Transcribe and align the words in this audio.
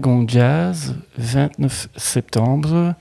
Wagon 0.00 0.26
Jazz, 0.26 0.94
29 1.18 1.90
septembre. 1.94 2.94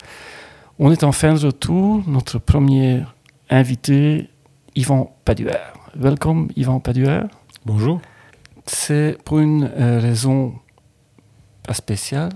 On 0.79 0.91
est 0.91 1.05
en 1.05 1.13
fin 1.13 1.33
de 1.33 1.45
retour. 1.45 2.03
Notre 2.05 2.39
premier 2.39 3.03
invité, 3.49 4.27
Yvan 4.75 5.09
Paduer. 5.23 5.53
Welcome, 5.95 6.49
Yvan 6.57 6.81
Paduer. 6.81 7.21
Bonjour. 7.65 8.01
C'est 8.65 9.17
pour 9.23 9.39
une 9.39 9.71
euh, 9.77 10.01
raison 10.01 10.55
pas 11.65 11.73
spéciale 11.73 12.33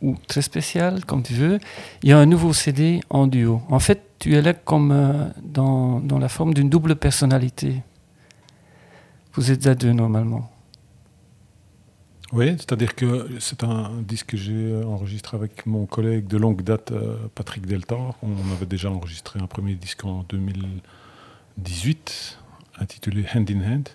ou 0.00 0.14
très 0.28 0.42
spéciale, 0.42 1.04
comme 1.04 1.24
tu 1.24 1.32
veux. 1.32 1.58
Il 2.04 2.10
y 2.10 2.12
a 2.12 2.18
un 2.18 2.26
nouveau 2.26 2.52
CD 2.52 3.00
en 3.10 3.26
duo. 3.26 3.62
En 3.68 3.80
fait, 3.80 4.00
tu 4.20 4.36
es 4.36 4.42
là 4.42 4.52
comme 4.54 4.92
euh, 4.92 5.26
dans, 5.42 5.98
dans 5.98 6.20
la 6.20 6.28
forme 6.28 6.54
d'une 6.54 6.70
double 6.70 6.94
personnalité. 6.94 7.82
Vous 9.34 9.50
êtes 9.50 9.66
à 9.66 9.74
deux 9.74 9.92
normalement. 9.92 10.53
Oui, 12.34 12.46
c'est-à-dire 12.58 12.96
que 12.96 13.28
c'est 13.38 13.62
un 13.62 14.02
disque 14.02 14.30
que 14.30 14.36
j'ai 14.36 14.74
enregistré 14.84 15.36
avec 15.36 15.66
mon 15.66 15.86
collègue 15.86 16.26
de 16.26 16.36
longue 16.36 16.62
date, 16.62 16.90
euh, 16.90 17.16
Patrick 17.36 17.64
Deltor. 17.64 18.16
On 18.22 18.52
avait 18.52 18.66
déjà 18.66 18.90
enregistré 18.90 19.38
un 19.38 19.46
premier 19.46 19.76
disque 19.76 20.04
en 20.04 20.24
2018, 20.24 22.38
intitulé 22.80 23.24
Hand 23.32 23.48
in 23.50 23.60
Hand. 23.60 23.88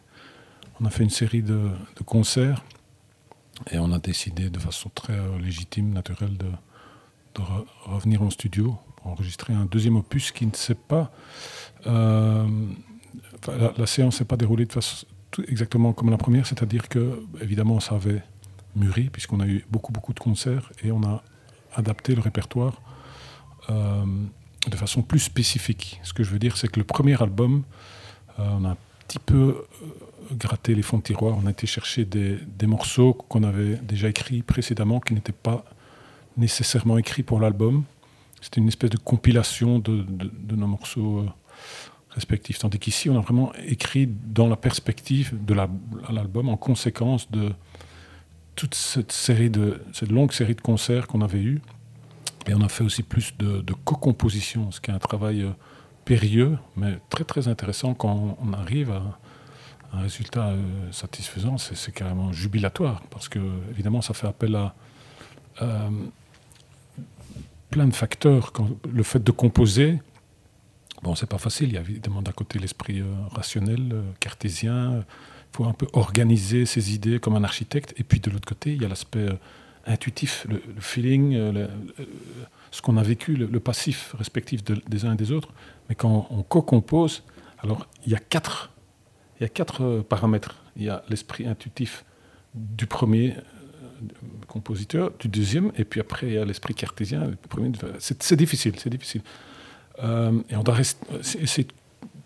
On 0.80 0.86
a 0.86 0.90
fait 0.90 1.04
une 1.04 1.10
série 1.10 1.42
de, 1.44 1.70
concerts 2.06 2.64
et 3.72 3.78
on 3.78 3.92
a 3.92 4.00
décidé 4.00 4.50
de 4.50 4.60
façon 4.60 4.90
très 4.96 5.18
euh, 5.20 5.38
légitime, 5.40 5.92
naturelle, 5.92 6.38
de, 6.38 6.46
de 6.46 7.42
re- 7.42 7.66
revenir 7.88 8.22
en 8.22 8.30
studio 8.30 8.78
pour 8.96 9.08
enregistrer 9.08 9.52
un 9.54 9.66
deuxième 9.66 9.98
opus 9.98 10.32
qui 10.32 10.46
ne 10.46 10.56
s'est 10.56 10.76
pas. 10.76 11.12
euh, 11.88 12.48
la, 13.78 13.86
séance 13.86 14.16
s'est 14.18 14.26
pas 14.26 14.38
déroulée 14.38 14.66
de 14.66 14.72
façon 14.72 15.06
exactement 15.48 15.94
comme 15.94 16.10
la 16.10 16.18
première, 16.18 16.48
c'est-à-dire 16.48 16.90
que, 16.90 17.22
évidemment, 17.42 17.80
ça 17.80 17.96
avait 17.96 18.24
mûri, 18.76 19.10
puisqu'on 19.10 19.40
a 19.40 19.48
eu 19.48 19.66
beaucoup, 19.70 19.92
beaucoup 19.92 20.14
de 20.14 20.20
concerts, 20.20 20.72
et 20.84 20.92
on 20.92 21.04
a 21.04 21.24
adapté 21.76 22.16
le 22.16 22.22
répertoire 22.22 22.82
euh, 23.70 24.04
de 24.68 24.76
façon 24.76 25.02
plus 25.02 25.20
spécifique. 25.20 26.00
Ce 26.04 26.14
que 26.14 26.24
je 26.24 26.30
veux 26.32 26.40
dire, 26.40 26.58
c'est 26.58 26.68
que 26.68 26.80
le 26.80 26.86
premier 26.86 27.22
album, 27.22 27.64
euh, 28.40 28.44
on 28.60 28.66
a 28.66 28.70
un 28.72 28.78
petit 29.08 29.20
peu 29.20 29.36
euh, 29.36 30.36
gratté 30.36 30.76
les 30.76 30.82
fonds 30.84 30.98
de 30.98 31.04
tiroir, 31.04 31.38
on 31.42 31.48
a 31.48 31.52
été 31.52 31.66
chercher 31.68 32.06
des, 32.06 32.38
des 32.58 32.68
morceaux 32.68 33.14
qu'on 33.14 33.44
avait 33.44 33.76
déjà 33.78 34.08
écrits 34.10 34.42
précédemment, 34.42 35.00
qui 35.00 35.14
n'étaient 35.14 35.32
pas 35.32 35.66
nécessairement 36.38 36.98
écrits 36.98 37.24
pour 37.24 37.40
l'album. 37.40 37.84
C'était 38.42 38.62
une 38.62 38.68
espèce 38.68 38.92
de 38.92 38.98
compilation 38.98 39.80
de, 39.80 40.04
de- 40.08 40.56
nos 40.56 40.68
morceaux 40.68 41.26
respectifs. 42.12 42.60
Tandis 42.60 42.80
qu'ici, 42.80 43.10
on 43.10 43.18
a 43.18 43.22
vraiment 43.22 43.52
écrit 43.68 44.08
dans 44.08 44.48
la 44.48 44.56
perspective 44.56 45.34
de 45.46 45.54
la- 45.54 45.70
l'album, 46.10 46.48
en 46.50 46.58
conséquence 46.58 47.30
de 47.32 47.52
toute 48.60 48.76
cette 48.76 49.14
série 49.14 49.50
de 49.50 49.82
cette 49.94 50.12
longue 50.12 50.34
série 50.34 50.54
de 50.54 50.60
concerts 50.60 51.08
qu'on 51.08 51.22
avait 51.22 51.40
eus. 51.40 51.62
Et 52.46 52.54
on 52.54 52.62
a 52.62 52.68
fait 52.68 52.84
aussi 52.84 53.04
plus 53.04 53.34
de, 53.38 53.74
co-composition, 53.86 54.70
ce 54.72 54.82
qui 54.82 54.92
est 54.92 54.94
un 54.94 55.00
travail 55.00 55.44
euh, 55.44 55.52
périlleux, 56.04 56.58
mais 56.76 57.00
très 57.10 57.24
très 57.24 57.48
intéressant 57.48 57.94
quand 57.94 58.38
on 58.42 58.52
arrive 58.52 58.92
à 58.92 59.18
un 59.94 60.02
résultat 60.02 60.50
euh, 60.50 60.58
satisfaisant. 60.92 61.58
C'est 61.58 61.94
carrément 61.94 62.34
jubilatoire, 62.34 63.02
parce 63.12 63.30
que 63.30 63.40
évidemment, 63.72 64.02
ça 64.02 64.14
fait 64.14 64.28
appel 64.28 64.56
à 64.56 64.76
euh, 65.62 65.90
plein 67.70 67.88
de 67.88 67.96
facteurs. 67.96 68.52
Quand, 68.52 68.68
le 68.92 69.04
fait 69.04 69.24
de 69.24 69.32
composer, 69.32 70.00
Bon, 71.02 71.16
c'est 71.16 71.30
pas 71.30 71.38
facile. 71.38 71.70
Il 71.70 71.76
y 71.76 71.78
a 71.78 71.80
évidemment 71.80 72.22
d'un 72.22 72.34
côté 72.34 72.60
l'esprit 72.60 73.02
rationnel, 73.32 74.04
cartésien. 74.20 75.06
Faut 75.54 75.66
un 75.66 75.74
peu 75.74 75.88
organiser 75.94 76.66
ses 76.66 76.94
idées 76.94 77.20
comme 77.20 77.36
un 77.36 77.44
architecte. 77.44 77.94
Et 77.98 78.04
puis 78.04 78.20
de 78.20 78.30
l'autre 78.30 78.48
côté, 78.48 78.74
il 78.74 78.82
y 78.82 78.86
a 78.86 78.88
l'aspect 78.88 79.20
euh, 79.20 79.34
intuitif, 79.88 80.46
le, 80.50 80.62
feeling, 80.80 81.36
euh, 81.36 81.52
le- 81.52 81.70
ce 82.72 82.82
qu'on 82.82 82.98
a 82.98 83.04
vécu, 83.04 83.36
le, 83.36 83.60
passif 83.60 84.14
respectif 84.18 84.64
de- 84.64 84.82
des 84.88 85.06
uns 85.06 85.14
et 85.14 85.18
des 85.18 85.32
autres. 85.32 85.50
Mais 85.90 85.96
quand 85.96 86.28
on 86.30 86.44
co-compose, 86.44 87.24
alors 87.64 87.88
il 88.06 88.12
y 88.12 88.16
a 88.16 88.20
quatre, 88.20 88.70
il 89.40 89.44
y 89.44 89.46
a 89.46 89.50
quatre 89.50 89.82
euh, 89.84 90.02
paramètres. 90.02 90.56
Il 90.78 90.84
y 90.84 90.90
a 90.90 91.04
l'esprit 91.10 91.48
intuitif 91.48 92.06
du 92.54 92.86
premier 92.86 93.32
euh, 93.36 93.42
compositeur, 94.48 95.12
du 95.20 95.28
deuxième, 95.28 95.72
et 95.78 95.84
puis 95.84 96.00
après 96.00 96.28
il 96.28 96.34
y 96.34 96.38
a 96.38 96.46
l'esprit 96.46 96.74
cartésien. 96.76 97.32
C'est 98.00 98.36
difficile, 98.36 98.74
c'est 98.78 98.90
difficile. 98.90 99.22
Euh, 100.04 100.40
et 100.50 100.56
on 100.56 100.64
doit 100.64 100.78
essayer 100.80 101.64
de 101.66 101.74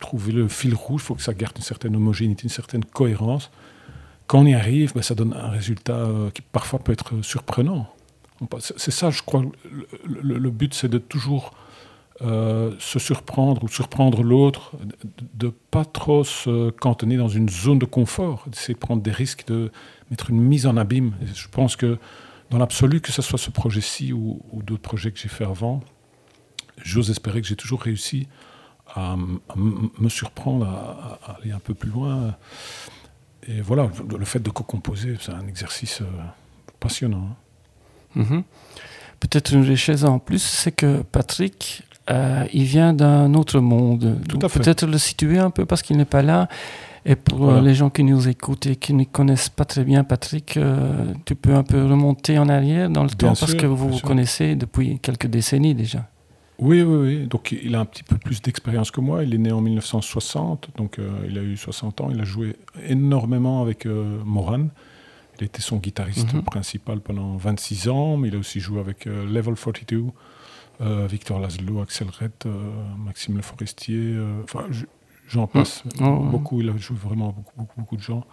trouver 0.03 0.33
le 0.33 0.49
fil 0.49 0.75
rouge, 0.75 1.01
il 1.01 1.05
faut 1.05 1.15
que 1.15 1.21
ça 1.21 1.33
garde 1.33 1.55
une 1.57 1.63
certaine 1.63 1.95
homogénéité, 1.95 2.43
une 2.43 2.49
certaine 2.49 2.83
cohérence. 2.83 3.49
Quand 4.27 4.39
on 4.39 4.45
y 4.45 4.53
arrive, 4.53 4.93
ben, 4.93 5.01
ça 5.01 5.15
donne 5.15 5.33
un 5.33 5.49
résultat 5.49 5.95
euh, 5.95 6.29
qui 6.31 6.41
parfois 6.41 6.79
peut 6.79 6.91
être 6.91 7.21
surprenant. 7.21 7.87
C'est 8.59 8.91
ça, 8.91 9.09
je 9.09 9.21
crois, 9.21 9.43
le, 10.05 10.49
but, 10.49 10.73
c'est 10.73 10.89
de 10.89 10.97
toujours 10.97 11.53
euh, 12.21 12.73
se 12.79 12.99
surprendre 12.99 13.63
ou 13.63 13.69
surprendre 13.69 14.21
l'autre, 14.23 14.73
de 15.35 15.47
ne 15.47 15.51
pas 15.71 15.85
trop 15.85 16.25
se 16.25 16.71
cantonner 16.71 17.15
dans 17.15 17.29
une 17.29 17.47
zone 17.47 17.79
de 17.79 17.85
confort, 17.85 18.43
d'essayer 18.47 18.73
de 18.73 18.79
prendre 18.79 19.01
des 19.01 19.11
risques, 19.11 19.45
de 19.47 19.71
mettre 20.11 20.29
une 20.29 20.41
mise 20.41 20.67
en 20.67 20.75
abîme. 20.75 21.13
Je 21.33 21.47
pense 21.47 21.77
que 21.77 21.97
dans 22.49 22.57
l'absolu, 22.57 22.99
que 22.99 23.13
ce 23.13 23.21
soit 23.21 23.39
ce 23.39 23.51
projet-ci 23.51 24.11
ou, 24.11 24.41
ou 24.51 24.61
d'autres 24.61 24.81
projets 24.81 25.11
que 25.11 25.19
j'ai 25.19 25.29
fait 25.29 25.45
avant, 25.45 25.81
j'ose 26.83 27.09
espérer 27.09 27.41
que 27.41 27.47
j'ai 27.47 27.55
toujours 27.55 27.81
réussi 27.81 28.27
à, 28.95 29.15
me 29.55 30.09
surprendre, 30.09 30.65
à, 30.67 31.19
à 31.31 31.37
aller 31.41 31.51
un 31.51 31.59
peu 31.59 31.73
plus 31.73 31.89
loin. 31.89 32.35
Et 33.47 33.61
voilà, 33.61 33.89
le, 34.17 34.25
fait 34.25 34.39
de 34.39 34.49
co-composer, 34.49 35.17
c'est 35.19 35.33
un 35.33 35.47
exercice 35.47 36.01
euh, 36.01 36.05
passionnant. 36.79 37.27
hein. 38.15 38.21
Mhm. 38.29 38.43
Peut-être 39.19 39.53
une 39.53 39.63
richesse 39.63 40.03
en 40.03 40.19
plus, 40.19 40.41
c'est 40.41 40.71
que 40.73 41.01
Patrick, 41.01 41.83
euh, 42.09 42.45
il 42.53 42.63
vient 42.65 42.93
d'un 42.93 43.33
autre 43.33 43.59
monde. 43.59 44.19
Tout 44.27 44.39
à 44.41 44.49
fait. 44.49 44.59
Peut-être 44.59 44.85
le 44.85 44.97
situer 44.97 45.39
un 45.39 45.49
peu 45.49 45.65
parce 45.65 45.81
qu'il 45.81 45.97
n'est 45.97 46.05
pas 46.05 46.21
là. 46.21 46.47
Et 47.05 47.15
pour 47.17 47.41
euh, 47.41 47.45
Voilà. 47.45 47.61
les 47.61 47.73
gens 47.73 47.89
qui 47.89 48.03
nous 48.03 48.27
écoutent 48.29 48.65
et 48.65 48.75
qui 48.77 48.93
ne 48.93 49.03
connaissent 49.05 49.49
pas 49.49 49.65
très 49.65 49.83
bien 49.83 50.03
Patrick, 50.05 50.55
euh, 50.57 51.05
tu 51.25 51.35
peux 51.35 51.53
un 51.53 51.63
peu 51.63 51.83
remonter 51.85 52.37
en 52.37 52.47
arrière 52.49 52.89
dans 52.89 53.03
le 53.03 53.09
Bien 53.09 53.29
temps 53.33 53.35
parce 53.39 53.55
que 53.55 53.65
vous 53.65 53.89
vous 53.89 53.97
sûr. 53.97 54.07
connaissez 54.07 54.55
depuis 54.55 54.99
quelques 54.99 55.27
décennies 55.27 55.73
déjà. 55.75 56.05
Oui, 56.59 56.81
oui, 56.81 56.95
oui. 56.95 57.27
Donc 57.27 57.51
il 57.51 57.75
a 57.75 57.79
un 57.79 57.85
petit 57.85 58.03
peu 58.03 58.17
plus 58.17 58.41
d'expérience 58.41 58.91
que 58.91 59.01
moi. 59.01 59.23
Il 59.23 59.33
est 59.33 59.37
né 59.37 59.51
en 59.51 59.61
1960, 59.61 60.69
donc 60.77 60.99
euh, 60.99 61.09
il 61.27 61.37
a 61.37 61.41
eu 61.41 61.57
60 61.57 62.01
ans. 62.01 62.09
Il 62.11 62.19
a 62.21 62.23
joué 62.23 62.55
énormément 62.87 63.61
avec 63.61 63.85
euh, 63.85 64.19
Moran. 64.23 64.67
Il 65.39 65.45
était 65.45 65.61
son 65.61 65.77
guitariste 65.77 66.33
Mhm. 66.33 66.43
principal 66.43 66.99
pendant 66.99 67.35
26 67.37 67.89
ans, 67.89 68.17
mais 68.17 68.27
il 68.27 68.35
a 68.35 68.37
aussi 68.37 68.59
joué 68.59 68.79
avec 68.79 69.07
euh, 69.07 69.25
Level 69.25 69.55
42, 69.55 70.05
euh, 70.81 71.07
Victor 71.09 71.39
Laszlo, 71.39 71.81
Axel 71.81 72.07
Red, 72.19 72.31
Maxime 73.03 73.35
Le 73.35 73.41
Forestier. 73.41 74.15
Enfin, 74.43 74.65
je- 74.69 74.85
j'en 75.27 75.47
passe. 75.47 75.83
Oh. 76.01 76.19
Beaucoup, 76.19 76.61
il 76.61 76.69
a 76.69 76.77
joué 76.77 76.95
vraiment 76.97 77.27
beaucoup, 77.29 77.53
beaucoup, 77.57 77.79
beaucoup 77.81 77.97
de 77.97 78.01
gens. 78.01 78.23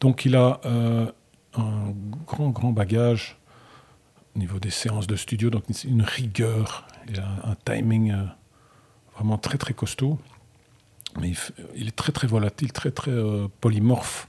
Donc 0.00 0.24
il 0.24 0.36
a 0.36 0.60
un 0.64 1.92
grand, 2.26 2.50
grand 2.50 2.72
bagage 2.72 3.36
au 4.36 4.38
niveau 4.38 4.58
des 4.58 4.70
séances 4.70 5.06
de 5.06 5.16
studio, 5.16 5.50
donc 5.50 5.64
une- 5.84 6.02
rigueur, 6.02 6.86
a 7.18 7.50
un 7.50 7.56
timing 7.64 8.12
euh, 8.12 8.24
vraiment 9.14 9.38
très 9.38 9.56
très 9.56 9.72
costaud, 9.72 10.18
mais 11.18 11.32
il, 11.74 11.88
est 11.88 11.96
très 11.96 12.12
très 12.12 12.26
volatile, 12.26 12.72
très 12.72 12.90
très 12.90 13.10
euh, 13.10 13.48
polymorphe 13.60 14.28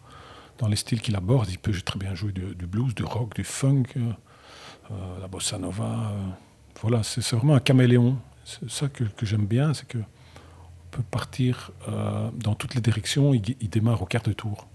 dans 0.59 0.67
les 0.67 0.77
styles 0.77 1.01
qu'il 1.01 1.15
aborde. 1.15 1.49
Il 1.49 1.59
peut 1.59 1.73
très 1.81 1.99
bien 1.99 2.15
jouer 2.15 2.31
du, 2.31 2.65
blues, 2.65 2.95
du 2.95 3.03
rock, 3.03 3.35
du 3.35 3.43
funk, 3.43 3.83
euh, 3.97 4.91
la 5.19 5.27
bossa 5.27 5.57
nova. 5.57 6.13
voilà, 6.81 7.03
c'est 7.03 7.21
vraiment 7.33 7.55
un 7.55 7.59
caméléon. 7.59 8.17
C'est 8.45 8.69
ça 8.69 8.87
que, 8.87 9.03
j'aime 9.23 9.45
bien, 9.45 9.73
c'est 9.73 9.87
que 9.87 9.97
on 9.97 10.89
peut 10.91 11.03
partir 11.11 11.71
dans 12.33 12.55
toutes 12.55 12.75
les 12.75 12.81
directions. 12.81 13.33
Il, 13.33 13.69
démarre 13.69 14.01
au 14.01 14.05
quart 14.05 14.23
de 14.23 14.31
tour. 14.31 14.67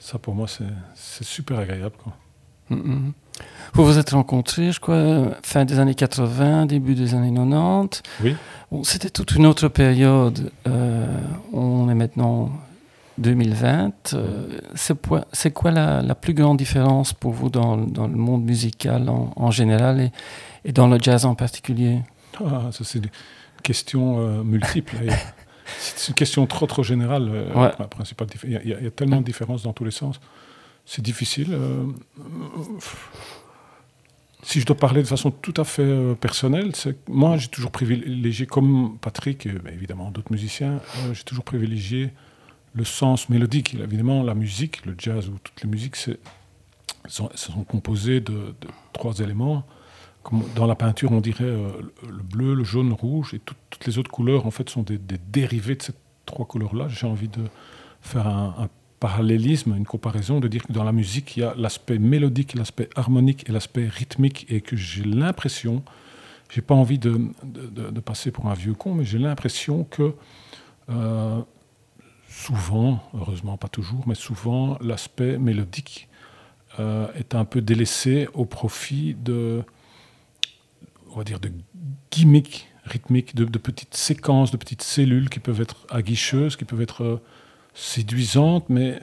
Ça 0.00 0.18
pour 0.18 0.34
moi 0.34 0.46
c'est 0.48 1.24
super 1.24 1.58
agréable. 1.58 1.94
Mhm. 2.70 3.12
Vous 3.74 3.84
vous 3.86 3.98
êtes 3.98 4.10
rencontrés, 4.10 4.72
je 4.72 4.80
crois, 4.80 5.28
fin 5.42 5.64
des 5.64 5.78
années 5.78 5.94
80, 5.94 6.66
début 6.66 6.94
des 6.94 7.14
années 7.14 7.32
90. 7.32 8.02
Oui. 8.22 8.36
Bon, 8.70 8.84
C'était 8.84 9.10
toute 9.10 9.32
une 9.32 9.46
autre 9.46 9.68
période. 9.68 10.50
Euh, 10.66 11.06
on 11.52 11.88
est 11.88 11.94
maintenant 11.94 12.50
2020. 13.18 14.14
Euh, 14.14 14.58
c'est 15.32 15.52
quoi 15.52 15.70
la, 15.70 16.14
plus 16.14 16.34
grande 16.34 16.58
différence 16.58 17.12
pour 17.12 17.32
vous 17.32 17.48
dans, 17.48 17.76
le 17.76 18.16
monde 18.16 18.44
musical 18.44 19.08
en, 19.08 19.50
général 19.50 20.10
et, 20.64 20.72
dans 20.72 20.88
le 20.88 20.98
jazz 21.00 21.24
en 21.24 21.34
particulier? 21.34 22.00
Ah, 22.40 22.68
Ça, 22.72 22.84
c'est 22.84 22.98
une 22.98 23.10
question 23.62 24.18
euh, 24.20 24.42
multiple. 24.42 24.96
c'est 25.78 26.08
une 26.08 26.14
question 26.14 26.46
trop, 26.46 26.66
trop 26.66 26.82
générale. 26.82 27.28
Euh, 27.32 27.70
il, 28.44 28.50
y 28.50 28.56
a, 28.56 28.62
il, 28.62 28.70
y 28.70 28.86
a, 28.86 28.90
tellement 28.90 29.20
de 29.20 29.26
différences 29.26 29.62
dans 29.62 29.72
tous 29.72 29.84
les 29.84 29.90
sens. 29.90 30.20
C'est 30.84 31.02
difficile. 31.02 31.56
si 34.42 34.60
je 34.60 34.66
dois 34.66 34.76
parler 34.76 35.02
de 35.02 35.06
façon 35.06 35.30
tout 35.30 35.54
à 35.56 35.64
fait 35.64 36.14
personnelle, 36.20 36.72
moi, 37.08 37.36
j'ai 37.36 37.48
toujours 37.48 37.70
privilégié, 37.70 38.46
comme 38.46 38.98
Patrick, 39.00 39.46
et 39.46 39.54
évidemment 39.72 40.10
d'autres 40.10 40.32
musiciens, 40.32 40.80
j'ai 41.12 41.22
toujours 41.22 41.44
privilégié 41.44 42.10
le 42.74 42.84
sens 42.84 43.28
mélodique. 43.28 43.74
Évidemment, 43.74 44.22
la 44.22 44.34
musique, 44.34 44.84
le 44.86 44.94
jazz 44.98 45.28
ou 45.28 45.38
toutes 45.42 45.62
les 45.62 45.68
musiques, 45.68 45.96
sont, 47.08 47.64
composées 47.68 48.20
de, 48.20 48.54
trois 48.92 49.18
éléments. 49.18 49.64
Dans 50.54 50.66
la 50.66 50.76
peinture, 50.76 51.10
on 51.10 51.20
dirait 51.20 51.44
euh, 51.44 51.68
le 52.06 52.22
bleu, 52.22 52.54
le 52.54 52.62
jaune, 52.62 52.88
le 52.88 52.94
rouge, 52.94 53.34
et 53.34 53.40
toutes 53.40 53.86
les 53.86 53.98
autres 53.98 54.10
couleurs, 54.10 54.46
en 54.46 54.52
fait, 54.52 54.70
sont 54.70 54.82
des, 54.82 54.98
dérivés 54.98 55.74
de 55.74 55.82
ces 55.82 55.92
trois 56.26 56.46
couleurs-là. 56.46 56.86
J'ai 56.88 57.06
envie 57.06 57.28
de 57.28 57.42
faire 58.02 58.26
un, 58.26 58.68
parallélisme, 59.02 59.74
une 59.76 59.84
comparaison, 59.84 60.38
de 60.38 60.46
dire 60.46 60.62
que 60.62 60.72
dans 60.72 60.84
la 60.84 60.92
musique, 60.92 61.36
il 61.36 61.40
y 61.40 61.42
a 61.42 61.54
l'aspect 61.56 61.98
mélodique, 61.98 62.54
l'aspect 62.54 62.88
harmonique 62.94 63.48
et 63.48 63.52
l'aspect 63.52 63.88
rythmique, 63.88 64.46
et 64.48 64.60
que 64.60 64.76
j'ai 64.76 65.02
l'impression, 65.02 65.82
j'ai 66.48 66.62
pas 66.62 66.76
envie 66.76 67.00
de, 67.00 67.18
passer 68.04 68.30
pour 68.30 68.46
un 68.46 68.54
vieux 68.54 68.74
con, 68.74 68.94
mais 68.94 69.04
j'ai 69.04 69.18
l'impression 69.18 69.82
que 69.82 70.14
euh, 70.88 71.40
souvent, 72.28 73.02
heureusement 73.12 73.56
pas 73.56 73.66
toujours, 73.66 74.04
mais 74.06 74.14
souvent 74.14 74.78
l'aspect 74.80 75.36
mélodique 75.36 76.08
euh, 76.78 77.08
est 77.16 77.34
un 77.34 77.44
peu 77.44 77.60
délaissé 77.60 78.28
au 78.34 78.44
profit 78.44 79.14
de, 79.14 79.64
on 81.10 81.16
va 81.16 81.24
dire, 81.24 81.40
de 81.40 81.50
gimmicks 82.12 82.68
rythmiques, 82.84 83.34
de, 83.34 83.58
petites 83.58 83.96
séquences, 83.96 84.52
de 84.52 84.56
petites 84.58 84.82
cellules 84.82 85.28
qui 85.28 85.40
peuvent 85.40 85.60
être 85.60 85.88
aguicheuses, 85.90 86.54
qui 86.54 86.64
peuvent 86.64 86.82
être 86.82 87.20
séduisantes, 87.74 88.68
mais 88.68 89.00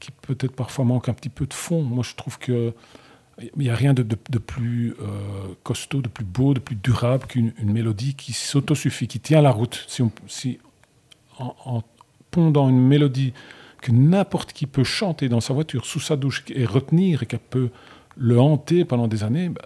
qui 0.00 0.10
peut-être 0.10 0.52
parfois 0.52 0.84
manquent 0.84 1.08
un 1.08 1.14
petit 1.14 1.28
peu 1.28 1.46
de 1.46 1.54
fond. 1.54 1.82
Moi, 1.82 2.04
je 2.04 2.14
trouve 2.14 2.38
que 2.38 2.72
il 3.38 3.62
n'y 3.64 3.68
a 3.68 3.74
rien 3.74 3.92
de, 3.92 4.02
plus 4.38 4.94
euh, 5.02 5.52
costaud, 5.62 6.00
de 6.00 6.08
plus 6.08 6.24
beau, 6.24 6.54
de 6.54 6.58
plus 6.58 6.76
durable 6.76 7.26
qu'une 7.26 7.52
mélodie 7.62 8.14
qui 8.14 8.32
s'autosuffit, 8.32 9.08
qui 9.08 9.20
tient 9.20 9.42
la 9.42 9.50
route. 9.50 9.84
Si, 9.88 10.00
on, 10.00 10.10
si 10.26 10.58
en 11.38 11.82
dans 12.36 12.68
une 12.68 12.80
mélodie 12.80 13.32
que 13.80 13.92
n'importe 13.92 14.52
qui 14.52 14.66
peut 14.66 14.84
chanter 14.84 15.28
dans 15.28 15.40
sa 15.40 15.54
voiture, 15.54 15.86
sous 15.86 16.00
sa 16.00 16.16
douche, 16.16 16.44
et 16.48 16.64
retenir, 16.64 17.22
et 17.22 17.26
qu'elle 17.26 17.38
peut 17.38 17.70
le 18.16 18.40
hanter 18.40 18.84
pendant 18.84 19.08
des 19.08 19.24
années, 19.24 19.50
bah, 19.50 19.62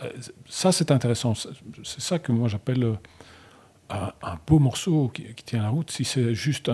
ça 0.49 0.73
c'est 0.73 0.91
intéressant. 0.91 1.35
C'est 1.35 2.01
ça 2.01 2.19
que 2.19 2.33
moi 2.33 2.49
j'appelle 2.49 2.85
euh, 2.85 2.95
un, 4.23 4.39
beau 4.47 4.59
morceau 4.59 5.11
qui, 5.13 5.25
tient 5.45 5.63
la 5.63 5.69
route. 5.69 5.91
Si 5.91 6.05
c'est 6.05 6.35
juste 6.35 6.71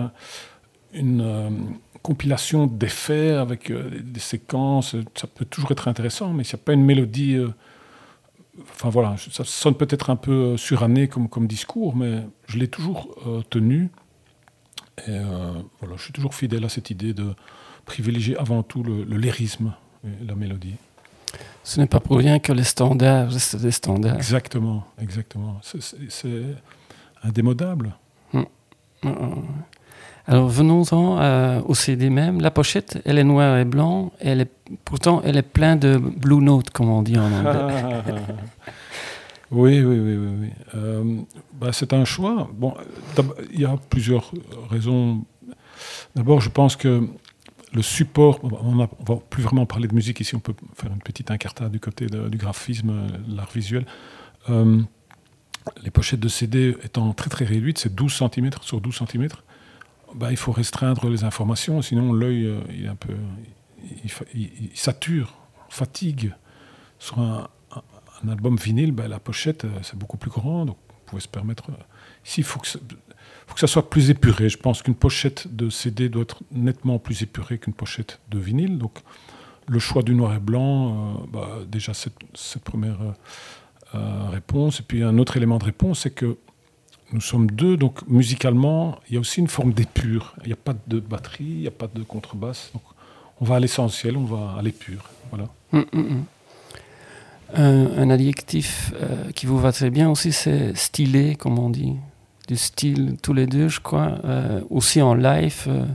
une 0.97 1.21
euh, 1.21 1.49
compilation 2.03 2.67
d'effets 2.67 3.31
avec 3.31 3.71
euh, 3.71 4.01
des 4.01 4.19
séquences, 4.19 4.95
ça 5.15 5.27
peut 5.27 5.45
toujours 5.45 5.71
être 5.71 5.87
intéressant, 5.87 6.33
mais 6.33 6.43
s'il 6.43 6.57
n'y 6.57 6.61
a 6.61 6.65
pas 6.65 6.73
une 6.73 6.85
mélodie... 6.85 7.37
enfin 8.71 8.89
voilà, 8.89 9.15
ça 9.31 9.43
sonne 9.43 9.75
peut-être 9.75 10.09
un 10.09 10.15
peu 10.15 10.57
suranné 10.57 11.07
comme, 11.07 11.29
comme 11.29 11.47
discours, 11.47 11.95
mais 11.95 12.23
je 12.47 12.57
l'ai 12.57 12.67
toujours 12.67 13.15
tenu 13.49 13.89
et 15.05 15.11
euh, 15.11 15.51
voilà, 15.79 15.95
je 15.97 16.03
suis 16.03 16.13
toujours 16.13 16.33
fidèle 16.33 16.65
à 16.65 16.69
cette 16.69 16.89
idée 16.89 17.13
de 17.13 17.35
privilégier 17.85 18.37
avant 18.37 18.63
tout 18.63 18.83
le, 18.83 19.03
lyrisme 19.03 19.73
et 20.03 20.25
la 20.25 20.35
mélodie. 20.35 20.75
Ce 21.63 21.79
n'est 21.79 21.87
pas 21.87 21.99
pour 21.99 22.17
rien 22.17 22.39
que 22.39 22.51
les 22.51 22.63
standards 22.63 23.31
restent 23.31 23.57
des 23.57 23.71
standards. 23.71 24.15
Exactement, 24.15 24.87
exactement. 24.99 25.59
C'est 25.63 26.43
indémodable. 27.21 27.95
Hum, 28.33 28.45
hum. 29.03 29.45
Alors 30.27 30.49
venons-en 30.49 31.21
euh, 31.21 31.61
au 31.65 31.73
CD 31.73 32.09
même. 32.09 32.41
La 32.41 32.51
pochette, 32.51 33.01
elle 33.05 33.17
est 33.17 33.23
noire 33.23 33.57
et 33.57 33.65
blanc. 33.65 34.11
Elle 34.19 34.41
est, 34.41 34.51
pourtant, 34.83 35.21
elle 35.23 35.37
est 35.37 35.41
pleine 35.41 35.79
de 35.79 35.97
blue 35.97 36.41
notes, 36.41 36.69
comme 36.69 36.89
on 36.89 37.01
dit 37.01 37.17
en 37.17 37.31
anglais. 37.31 38.13
Oui, 39.49 39.81
oui, 39.81 39.97
oui, 39.97 40.17
oui. 40.17 40.49
Euh, 40.75 41.21
bah, 41.53 41.69
c'est 41.71 41.93
un 41.93 42.03
choix. 42.03 42.49
Bon, 42.53 42.73
il 43.53 43.61
y 43.61 43.63
a 43.63 43.77
plusieurs 43.89 44.33
raisons. 44.69 45.23
D'abord, 46.17 46.41
je 46.41 46.49
pense 46.49 46.75
que 46.75 47.07
le 47.73 47.81
support, 47.81 48.39
on 48.43 48.73
ne 48.73 48.79
va 48.79 49.15
plus 49.29 49.43
vraiment 49.43 49.65
parler 49.65 49.87
de 49.87 49.95
musique 49.95 50.19
ici, 50.19 50.35
on 50.35 50.39
peut 50.39 50.53
faire 50.75 50.91
une 50.91 51.01
petite 51.01 51.31
incartade 51.31 51.71
du 51.71 51.79
côté 51.79 52.07
du 52.07 52.37
graphisme, 52.37 53.07
l'art 53.29 53.49
visuel. 53.55 53.85
Euh, 54.49 54.81
les 55.83 55.91
pochettes 55.91 56.19
de 56.19 56.27
CD 56.27 56.75
étant 56.83 57.13
très 57.13 57.29
très 57.29 57.45
réduites, 57.45 57.77
c'est 57.77 57.93
12 57.93 58.13
cm 58.13 58.49
sur 58.61 58.81
12 58.81 59.03
cm, 59.09 59.27
bah, 60.17 60.31
il 60.31 60.37
faut 60.37 60.51
restreindre 60.51 61.09
les 61.09 61.23
informations, 61.23 61.81
sinon 61.81 62.11
l'œil 62.11 62.45
euh, 62.45 62.59
il 62.75 62.87
un 62.87 62.95
peu, 62.95 63.13
il, 64.33 64.69
sature, 64.73 65.33
fatigue. 65.69 66.33
Sur 66.99 67.19
un, 67.19 67.47
album 68.27 68.57
vinyle, 68.57 68.91
ben, 68.91 69.07
la 69.07 69.19
pochette, 69.19 69.65
euh, 69.65 69.79
c'est 69.83 69.95
beaucoup 69.95 70.17
plus 70.17 70.31
grand, 70.31 70.65
donc 70.65 70.77
vous 70.89 71.05
pouvez 71.05 71.21
se 71.21 71.27
permettre. 71.27 71.69
Euh, 71.69 71.83
ici, 72.25 72.41
il 72.41 72.43
faut 72.43 72.59
que, 72.59 72.67
faut 72.67 73.53
que 73.53 73.59
ça 73.59 73.67
soit 73.67 73.89
plus 73.89 74.09
épuré. 74.09 74.49
Je 74.49 74.57
pense 74.57 74.81
qu'une 74.81 74.95
pochette 74.95 75.55
de 75.55 75.69
CD 75.69 76.09
doit 76.09 76.23
être 76.23 76.41
nettement 76.51 76.97
plus 76.97 77.21
épurée 77.21 77.59
qu'une 77.59 77.75
pochette 77.75 78.19
de 78.29 78.39
vinyle. 78.39 78.79
Donc, 78.79 78.97
le 79.67 79.77
choix 79.77 80.01
du 80.01 80.15
noir 80.15 80.33
et 80.33 80.39
blanc, 80.39 80.89
euh, 80.89 81.25
bah, 81.31 81.59
déjà 81.67 81.93
cette 81.93 82.17
première 82.63 82.97
réponse. 83.93 84.79
Et 84.79 84.83
puis, 84.83 85.03
un 85.03 85.17
autre 85.19 85.37
élément 85.37 85.59
de 85.59 85.65
réponse, 85.65 85.99
c'est 86.01 86.11
que 86.11 86.37
nous 87.13 87.21
sommes 87.21 87.47
deux, 87.47 87.77
donc 87.77 88.05
musicalement, 88.07 88.99
il 89.09 89.15
y 89.15 89.17
a 89.17 89.19
aussi 89.19 89.39
une 89.39 89.47
forme 89.47 89.71
d'épure. 89.71 90.35
Il 90.41 90.47
n'y 90.47 90.53
a 90.53 90.57
pas 90.57 90.75
de 90.87 90.99
batterie, 90.99 91.45
il 91.45 91.61
n'y 91.61 91.67
a 91.67 91.71
pas 91.71 91.87
de 91.93 92.03
contrebasse. 92.03 92.71
Donc, 92.73 92.83
on 93.39 93.45
va 93.45 93.55
à 93.55 93.59
l'essentiel, 93.59 94.17
on 94.17 94.25
va 94.25 94.55
à 94.57 94.61
l'épure. 94.61 95.09
Voilà. 95.29 95.47
Hum, 95.73 95.85
hum, 95.93 95.99
hum. 95.99 96.23
Un, 97.53 98.09
adjectif 98.09 98.93
euh, 99.01 99.31
qui 99.31 99.45
vous 99.45 99.57
va 99.57 99.71
très 99.71 99.89
bien 99.89 100.09
aussi, 100.09 100.33
c'est 100.33 100.75
stylé, 100.75 101.35
comme 101.35 101.57
on 101.59 101.69
dit. 101.69 101.93
Du 102.47 102.57
style, 102.57 103.15
tous 103.21 103.33
les 103.33 103.47
deux, 103.47 103.69
je 103.69 103.79
crois. 103.79 104.17
Euh, 104.25 104.61
aussi 104.69 105.01
en 105.01 105.13
live, 105.13 105.63
euh, 105.67 105.85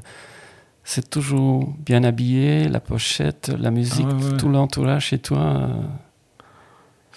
c'est 0.82 1.10
toujours 1.10 1.74
bien 1.84 2.04
habillé, 2.04 2.68
la 2.68 2.80
pochette, 2.80 3.52
la 3.58 3.70
musique, 3.70 4.06
ah 4.08 4.36
tout 4.38 4.48
l'entourage 4.48 5.06
chez 5.06 5.18
toi. 5.18 5.68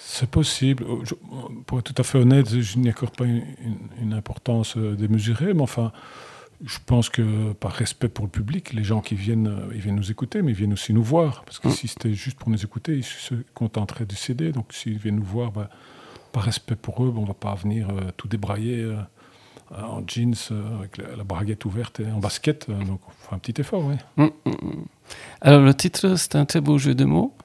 C'est 0.08 0.30
possible. 0.30 0.84
pour 1.66 1.80
être 1.80 1.92
tout 1.92 2.00
à 2.00 2.04
fait 2.04 2.18
honnête, 2.18 2.48
je 2.60 2.78
n'y 2.78 2.88
accorde 2.88 3.16
pas 3.16 3.24
une 3.26 4.12
importance 4.12 4.76
démesurée, 4.76 5.52
mais 5.52 5.62
enfin, 5.62 5.90
je 6.64 6.78
pense 6.84 7.08
que 7.08 7.52
par 7.52 7.72
respect 7.72 8.08
pour 8.08 8.24
le 8.24 8.30
public, 8.30 8.72
les 8.72 8.84
gens 8.84 9.00
qui 9.00 9.14
viennent, 9.14 9.48
euh, 9.48 9.74
ils 9.74 9.80
viennent 9.80 9.96
nous 9.96 10.10
écouter, 10.10 10.42
mais 10.42 10.52
ils 10.52 10.56
viennent 10.56 10.72
aussi 10.72 10.92
nous 10.92 11.02
voir. 11.02 11.44
Parce 11.44 11.58
que 11.58 11.68
mm. 11.68 11.72
si 11.72 11.88
c'était 11.88 12.14
juste 12.14 12.38
pour 12.38 12.50
nous 12.50 12.62
écouter, 12.64 12.96
ils 12.96 13.04
se 13.04 13.34
contenteraient 13.54 14.06
du 14.06 14.16
CD. 14.16 14.52
Donc 14.52 14.72
s'ils 14.72 14.98
viennent 14.98 15.16
nous 15.16 15.24
voir, 15.24 15.52
bah, 15.52 15.68
par 16.32 16.44
respect 16.44 16.76
pour 16.76 17.04
eux, 17.04 17.12
on 17.14 17.22
ne 17.22 17.26
va 17.26 17.34
pas 17.34 17.54
venir 17.54 17.90
euh, 17.90 18.10
tout 18.16 18.28
débrailler 18.28 18.80
euh, 18.80 18.96
en 19.70 20.02
jeans, 20.06 20.34
avec 20.78 20.96
la, 20.98 21.24
braguette 21.24 21.64
ouverte 21.64 22.00
et 22.00 22.10
en 22.10 22.20
basket. 22.20 22.68
donc 22.68 23.00
on 23.08 23.24
fera 23.24 23.36
un 23.36 23.38
petit 23.38 23.60
effort, 23.60 23.84
oui. 23.84 23.96
Mm, 24.16 24.30
mm, 24.48 24.84
Alors 25.40 25.62
le 25.62 25.74
titre, 25.74 26.14
c'est 26.16 26.36
un 26.36 26.44
très 26.44 26.60
beau 26.60 26.78
jeu 26.78 26.94
de 26.94 27.04
mots. 27.04 27.35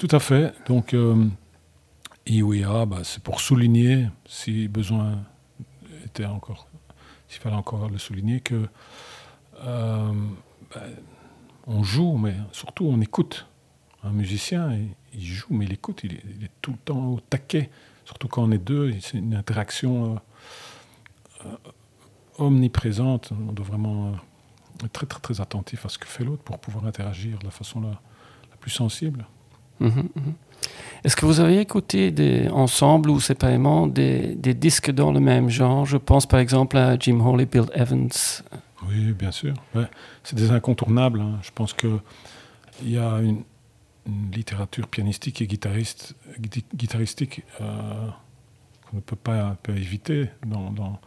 Tout 0.00 0.08
à 0.10 0.18
fait. 0.18 0.54
Donc 0.66 0.96
IOIA, 2.26 2.86
bah, 2.86 3.00
c'est 3.04 3.22
pour 3.22 3.40
souligner, 3.40 4.08
si 4.26 4.66
besoin 4.66 5.18
était 6.04 6.24
encore 6.24 6.66
s'il 7.30 7.40
fallait 7.40 7.56
encore 7.56 7.88
le 7.88 7.98
souligner, 7.98 8.40
que 8.40 8.66
euh, 9.62 10.12
ben, 10.74 10.82
on 11.66 11.84
joue, 11.84 12.16
mais 12.16 12.34
surtout 12.52 12.86
on 12.86 13.00
écoute. 13.00 13.46
Un 14.02 14.10
musicien, 14.10 14.76
il, 15.12 15.24
joue, 15.24 15.46
mais 15.50 15.66
il 15.66 15.72
écoute, 15.72 16.00
il 16.02 16.14
est, 16.14 16.50
tout 16.60 16.72
le 16.72 16.78
temps 16.78 17.12
au 17.12 17.20
taquet. 17.20 17.70
Surtout 18.04 18.26
quand 18.26 18.42
on 18.42 18.50
est 18.50 18.58
deux, 18.58 18.92
c'est 19.00 19.18
une 19.18 19.34
interaction 19.34 20.14
euh, 21.44 21.46
euh, 21.46 21.56
omniprésente. 22.38 23.32
On 23.32 23.52
doit 23.52 23.66
vraiment 23.66 24.14
être 24.84 24.92
très, 24.92 25.06
très, 25.06 25.20
très 25.20 25.40
attentif 25.40 25.86
à 25.86 25.88
ce 25.88 25.98
que 25.98 26.06
fait 26.06 26.24
l'autre 26.24 26.42
pour 26.42 26.58
pouvoir 26.58 26.86
interagir 26.86 27.38
de 27.38 27.44
la 27.44 27.50
façon 27.52 27.80
la, 27.80 28.00
plus 28.58 28.70
sensible. 28.70 29.24
Mhm, 29.80 30.08
mhm. 30.14 30.34
Est-ce 31.02 31.16
que 31.16 31.24
vous 31.24 31.40
avez 31.40 31.60
écouté 31.60 32.10
des, 32.10 32.48
ensemble 32.48 33.08
ou 33.08 33.20
séparément 33.20 33.86
des, 33.86 34.34
disques 34.36 34.90
dans 34.90 35.12
le 35.12 35.20
même 35.20 35.48
genre? 35.48 35.86
Je 35.86 35.96
pense 35.96 36.26
par 36.26 36.40
exemple 36.40 36.76
à 36.76 36.98
Jim 36.98 37.20
Hall 37.20 37.40
et 37.40 37.46
Bill 37.46 37.66
Evans. 37.74 38.10
Oui, 38.86 39.12
bien 39.12 39.30
sûr. 39.30 39.54
C'est 40.24 40.36
des 40.36 40.50
incontournables. 40.50 41.20
Hein. 41.20 41.38
Je 41.42 41.50
pense 41.54 41.72
qu'il 41.72 42.00
y 42.84 42.98
a 42.98 43.18
une, 43.18 43.42
littérature 44.32 44.88
pianistique 44.88 45.40
et 45.40 45.46
guitaristique 45.46 47.42
euh, 47.60 48.08
qu'on 48.88 48.96
ne 48.96 49.02
peut 49.02 49.14
pas, 49.14 49.56
éviter 49.68 50.30
dans, 50.44 50.98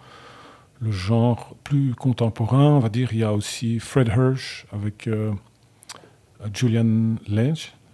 le 0.80 0.92
genre 0.92 1.56
plus 1.64 1.96
contemporain, 1.96 2.70
on 2.70 2.80
va 2.80 2.90
dire, 2.90 3.10
il 3.12 3.20
y 3.20 3.24
a 3.24 3.34
aussi 3.34 3.80
Fred 3.80 4.08
Hirsch 4.08 4.66
avec 4.72 5.08
euh, 5.08 5.34
Julian 6.54 7.16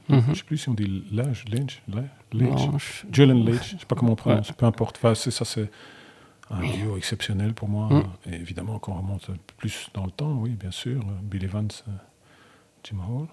Mhm. 0.09 0.21
Je 0.25 0.29
ne 0.31 0.35
sais 0.35 0.43
plus 0.43 0.57
si 0.57 0.69
on 0.69 0.73
dit 0.73 1.03
Lange. 1.11 1.45
Non, 2.33 2.77
je- 2.77 3.05
Julian 3.11 3.35
Lange, 3.35 3.63
je 3.69 3.75
ne 3.75 3.79
sais 3.79 3.85
pas 3.85 3.95
comment 3.95 4.13
on 4.13 4.15
prononce, 4.15 4.51
peu 4.51 4.65
importe. 4.65 4.97
Enfin, 4.97 5.13
c'est- 5.15 5.31
ça, 5.31 5.45
c'est 5.45 5.69
un 6.49 6.61
duo 6.61 6.97
exceptionnel 6.97 7.53
pour 7.53 7.69
moi. 7.69 7.89
Mm. 7.89 8.03
Et 8.31 8.35
évidemment, 8.35 8.79
quand 8.79 8.93
on 8.93 8.97
remonte 9.01 9.29
plus 9.57 9.89
dans 9.93 10.05
le 10.05 10.11
temps, 10.11 10.33
oui, 10.33 10.51
bien 10.51 10.71
sûr, 10.71 11.03
Bill 11.23 11.43
Evans, 11.45 11.67
euh, 11.87 11.91
Jim 12.83 12.97
Hall. 13.07 13.27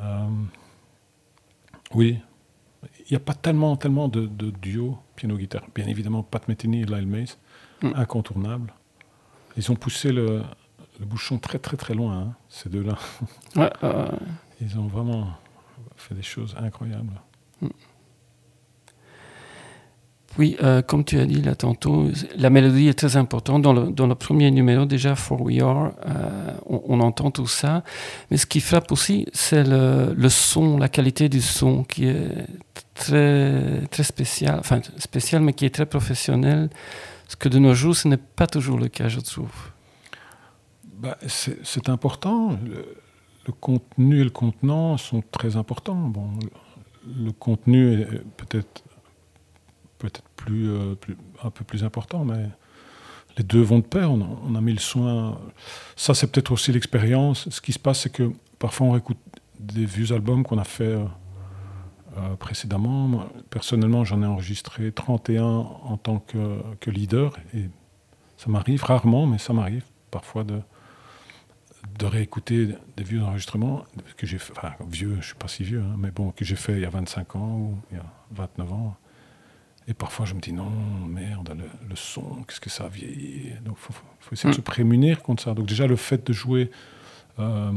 Euh, 0.00 0.26
oui, 1.94 2.18
il 3.00 3.06
n'y 3.10 3.16
a 3.16 3.20
pas 3.20 3.34
tellement, 3.34 3.76
tellement 3.76 4.08
de, 4.08 4.26
de 4.26 4.50
duos 4.50 4.98
piano-guitare. 5.16 5.64
Bien 5.74 5.86
évidemment, 5.86 6.22
Pat 6.22 6.46
Metheny 6.48 6.82
et 6.82 6.86
Lyle 6.86 7.06
Mays, 7.06 7.36
Mm. 7.82 7.92
incontournables. 7.96 8.72
Ils 9.56 9.70
ont 9.70 9.74
poussé 9.76 10.12
le, 10.12 10.42
le 10.98 11.04
bouchon 11.06 11.38
très, 11.38 11.58
très, 11.58 11.76
très 11.76 11.94
loin, 11.94 12.16
hein, 12.18 12.34
ces 12.48 12.68
deux-là. 12.70 12.96
Ouais, 13.56 13.70
euh, 13.84 14.08
Ils 14.60 14.78
ont 14.78 14.86
vraiment 14.86 15.28
fait 16.02 16.14
des 16.14 16.22
choses 16.22 16.54
incroyables. 16.58 17.20
Oui, 20.38 20.56
euh, 20.62 20.80
comme 20.80 21.04
tu 21.04 21.18
as 21.18 21.26
dit 21.26 21.42
là 21.42 21.54
tantôt, 21.54 22.08
la 22.38 22.48
mélodie 22.48 22.88
est 22.88 22.98
très 22.98 23.16
importante. 23.18 23.60
Dans 23.60 23.74
le, 23.74 23.90
dans 23.90 24.06
le 24.06 24.14
premier 24.14 24.50
numéro, 24.50 24.86
déjà, 24.86 25.14
For 25.14 25.38
We 25.42 25.60
Are, 25.60 25.92
euh, 26.06 26.54
on, 26.64 26.82
on 26.86 27.00
entend 27.00 27.30
tout 27.30 27.46
ça. 27.46 27.84
Mais 28.30 28.38
ce 28.38 28.46
qui 28.46 28.60
frappe 28.60 28.90
aussi, 28.92 29.26
c'est 29.34 29.62
le, 29.62 30.14
le 30.16 30.28
son, 30.30 30.78
la 30.78 30.88
qualité 30.88 31.28
du 31.28 31.42
son 31.42 31.84
qui 31.84 32.06
est 32.06 32.46
très, 32.94 33.86
très 33.90 34.04
spécial, 34.04 34.58
enfin 34.58 34.80
spécial, 34.96 35.42
mais 35.42 35.52
qui 35.52 35.66
est 35.66 35.74
très 35.74 35.86
professionnel. 35.86 36.70
Ce 37.28 37.36
que 37.36 37.50
de 37.50 37.58
nos 37.58 37.74
jours, 37.74 37.94
ce 37.94 38.08
n'est 38.08 38.16
pas 38.16 38.46
toujours 38.46 38.78
le 38.78 38.88
cas, 38.88 39.08
je 39.08 39.20
trouve. 39.20 39.52
Bah, 40.94 41.18
c'est 41.26 41.90
important. 41.90 42.58
Le, 42.64 43.01
le 43.46 43.52
contenu 43.52 44.20
et 44.20 44.24
le 44.24 44.30
contenant 44.30 44.96
sont 44.96 45.22
très 45.32 45.56
importants. 45.56 45.96
Bon, 45.96 46.30
le, 47.06 47.32
contenu 47.32 48.00
est 48.00 48.06
peut-être 48.36 48.82
peut-être 49.98 50.28
plus, 50.36 50.70
euh, 50.70 50.94
un 51.42 51.50
peu 51.50 51.64
plus 51.64 51.84
important, 51.84 52.24
mais 52.24 52.48
les 53.36 53.44
deux 53.44 53.62
vont 53.62 53.78
de 53.78 53.84
pair. 53.84 54.10
On 54.10 54.54
a, 54.54 54.60
mis 54.60 54.72
le 54.72 54.80
soin. 54.80 55.38
Ça, 55.96 56.14
c'est 56.14 56.26
peut-être 56.26 56.50
aussi 56.52 56.72
l'expérience. 56.72 57.48
Ce 57.50 57.60
qui 57.60 57.72
se 57.72 57.78
passe, 57.78 58.00
c'est 58.00 58.12
que 58.12 58.32
parfois 58.58 58.88
on 58.88 58.96
écoute 58.96 59.18
des 59.58 59.86
vieux 59.86 60.12
albums 60.12 60.44
qu'on 60.44 60.58
a 60.58 60.64
fait 60.64 60.84
euh, 60.84 61.04
euh, 62.18 62.36
précédemment. 62.36 63.26
Personnellement, 63.50 64.04
j'en 64.04 64.22
ai 64.22 64.26
enregistré 64.26 64.92
31 64.92 65.44
en 65.44 65.96
tant 65.96 66.18
que, 66.18 66.60
que 66.80 66.90
leader 66.90 67.32
et 67.54 67.68
ça 68.36 68.50
m'arrive 68.50 68.82
rarement, 68.82 69.26
mais 69.26 69.38
ça 69.38 69.52
m'arrive 69.52 69.84
parfois 70.10 70.42
de, 70.42 70.58
de 71.98 72.06
réécouter 72.06 72.68
des 72.96 73.04
vieux 73.04 73.22
enregistrements 73.22 73.84
que 74.16 74.26
j'ai 74.26 74.38
fait, 74.38 74.52
enfin 74.56 74.72
vieux, 74.88 75.18
je 75.20 75.26
suis 75.26 75.34
pas 75.34 75.48
si 75.48 75.62
vieux, 75.64 75.80
hein, 75.82 75.96
mais 75.98 76.10
bon, 76.10 76.30
que 76.30 76.44
j'ai 76.44 76.56
fait 76.56 76.72
il 76.74 76.80
y 76.80 76.84
a 76.84 76.90
25 76.90 77.36
ans 77.36 77.56
ou 77.56 77.78
il 77.90 77.96
y 77.96 78.00
a 78.00 78.04
29 78.32 78.72
ans. 78.72 78.96
Et 79.88 79.94
parfois 79.94 80.26
je 80.26 80.34
me 80.34 80.40
dis 80.40 80.52
non, 80.52 80.70
merde, 81.08 81.54
le, 81.58 81.88
le 81.88 81.96
son, 81.96 82.44
qu'est-ce 82.46 82.60
que 82.60 82.70
ça 82.70 82.84
a 82.84 82.88
vieilli? 82.88 83.50
Donc 83.64 83.76
il 83.78 83.82
faut, 83.82 83.92
faut 84.20 84.32
essayer 84.34 84.48
de 84.50 84.54
Mm. 84.54 84.56
se 84.56 84.60
prémunir 84.60 85.22
contre 85.22 85.42
ça. 85.42 85.54
Donc 85.54 85.66
déjà 85.66 85.86
le 85.86 85.96
fait 85.96 86.26
de 86.26 86.32
jouer 86.32 86.70
euh, 87.38 87.72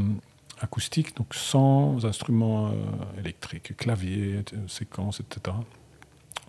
acoustique, 0.62 1.16
donc 1.18 1.34
sans 1.34 2.06
instruments 2.06 2.68
euh, 2.68 3.20
électriques, 3.20 3.76
clavier, 3.76 4.44
séquences, 4.68 5.20
etc. 5.20 5.56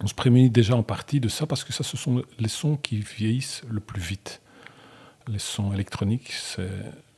On 0.03 0.07
se 0.07 0.15
prémunit 0.15 0.51
déjà 0.51 0.77
en 0.77 0.83
partie 0.83 1.21
de 1.21 1.29
ça 1.29 1.47
parce 1.47 1.65
que 1.65 1.73
ça, 1.73 1.83
ce 1.83 1.97
sont 1.97 2.23
les 2.39 2.49
sons 2.49 2.77
qui 2.77 2.99
vieillissent 3.01 3.63
le 3.69 3.81
plus 3.81 4.01
vite. 4.01 4.43
Les 5.27 5.39
sons 5.39 5.73
électroniques, 5.73 6.33
c'est 6.33 6.69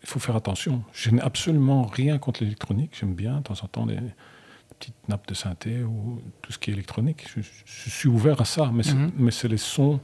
il 0.02 0.08
faut 0.08 0.18
faire 0.20 0.36
attention. 0.36 0.82
Je 0.92 1.10
n'ai 1.10 1.20
absolument 1.20 1.82
rien 1.84 2.18
contre 2.18 2.42
l'électronique. 2.42 2.92
J'aime 2.98 3.14
bien 3.14 3.38
de 3.38 3.42
temps 3.42 3.54
en 3.62 3.66
temps 3.66 3.86
les 3.86 3.98
petites 4.78 5.08
nappes 5.08 5.26
de 5.26 5.34
synthé 5.34 5.82
ou 5.82 6.20
tout 6.42 6.52
ce 6.52 6.58
qui 6.58 6.70
est 6.70 6.72
électronique. 6.74 7.26
Je, 7.34 7.40
je 7.64 7.90
suis 7.90 8.08
ouvert 8.08 8.40
à 8.40 8.44
ça, 8.44 8.70
mais 8.72 8.82
c'est 8.84 8.94
Mhm. 8.94 9.30
c'est 9.30 9.48
les 9.48 9.56
sons 9.58 10.00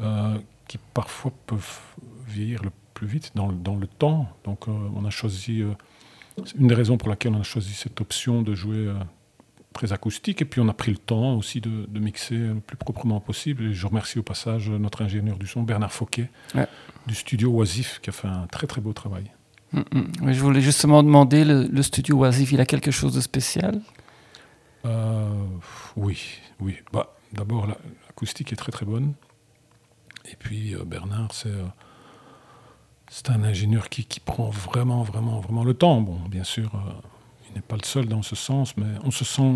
euh, 0.00 0.38
qui 0.68 0.78
parfois 0.94 1.32
peuvent 1.46 1.80
vieillir 2.26 2.62
le 2.62 2.70
plus 2.94 3.06
vite 3.06 3.32
dans, 3.34 3.48
le- 3.48 3.56
dans 3.56 3.76
le 3.76 3.86
temps. 3.86 4.26
Donc 4.44 4.68
euh, 4.68 4.72
on 4.96 5.04
a 5.04 5.10
choisi, 5.10 5.60
euh, 5.60 5.72
c'est 6.46 6.54
une 6.56 6.68
des 6.68 6.74
raisons 6.74 6.96
pour 6.96 7.08
laquelle 7.10 7.34
on 7.34 7.40
a 7.40 7.44
choisi 7.44 7.74
cette 7.74 8.00
option 8.00 8.40
de 8.42 8.54
jouer 8.54 8.88
très 9.72 9.92
acoustique. 9.92 10.42
Et 10.42 10.44
puis 10.44 10.60
on 10.60 10.68
a 10.68 10.72
pris 10.74 10.90
le 10.90 10.98
temps 10.98 11.34
aussi 11.34 11.60
de, 11.60 11.86
de 11.86 12.00
mixer 12.00 12.34
le 12.36 12.60
plus 12.60 12.76
proprement 12.76 13.20
possible. 13.20 13.64
Et 13.64 13.72
je 13.74 13.86
remercie 13.86 14.18
au 14.18 14.22
passage 14.22 14.68
notre 14.70 15.02
ingénieur 15.02 15.36
du 15.38 15.46
son, 15.46 15.62
Bernard 15.62 15.92
Fauquet, 15.92 16.28
Ouais. 16.54 16.66
du 17.06 17.14
studio 17.14 17.50
Oisif, 17.52 18.00
qui 18.02 18.10
a 18.10 18.12
fait 18.12 18.28
un 18.28 18.46
très 18.46 18.66
très 18.66 18.80
beau 18.80 18.92
travail. 18.92 19.30
Mm, 19.72 19.80
mm. 19.92 20.12
Oui, 20.22 20.34
je 20.34 20.40
voulais 20.40 20.60
justement 20.60 21.02
demander, 21.02 21.44
le, 21.44 21.66
le 21.66 21.82
studio 21.82 22.18
Oisif, 22.24 22.52
il 22.52 22.60
a 22.60 22.66
quelque 22.66 22.90
chose 22.90 23.14
de 23.14 23.20
spécial? 23.20 23.80
Euh, 24.84 25.28
oui, 25.96 26.38
oui. 26.60 26.76
Bah, 26.92 27.14
D'abord, 27.32 27.66
la- 27.68 27.76
l'acoustique 28.08 28.52
est 28.52 28.56
très 28.56 28.72
très 28.72 28.84
bonne. 28.84 29.12
Et 30.30 30.34
puis 30.36 30.74
euh, 30.74 30.84
Bernard, 30.84 31.28
c'est 31.32 31.48
euh, 31.48 31.64
c'est 33.08 33.30
un 33.30 33.42
ingénieur 33.44 33.88
qui, 33.88 34.04
qui 34.04 34.18
prend 34.20 34.50
vraiment, 34.50 35.02
vraiment, 35.02 35.38
vraiment 35.40 35.62
le 35.64 35.74
temps. 35.74 36.00
Bon, 36.00 36.16
bien 36.28 36.44
sûr, 36.44 36.70
il 37.50 37.56
n'est 37.56 37.62
pas 37.62 37.76
le 37.76 37.84
seul 37.84 38.06
dans 38.06 38.22
ce 38.22 38.36
sens, 38.36 38.76
mais 38.76 38.86
on 39.04 39.10
se 39.10 39.24
sent 39.24 39.52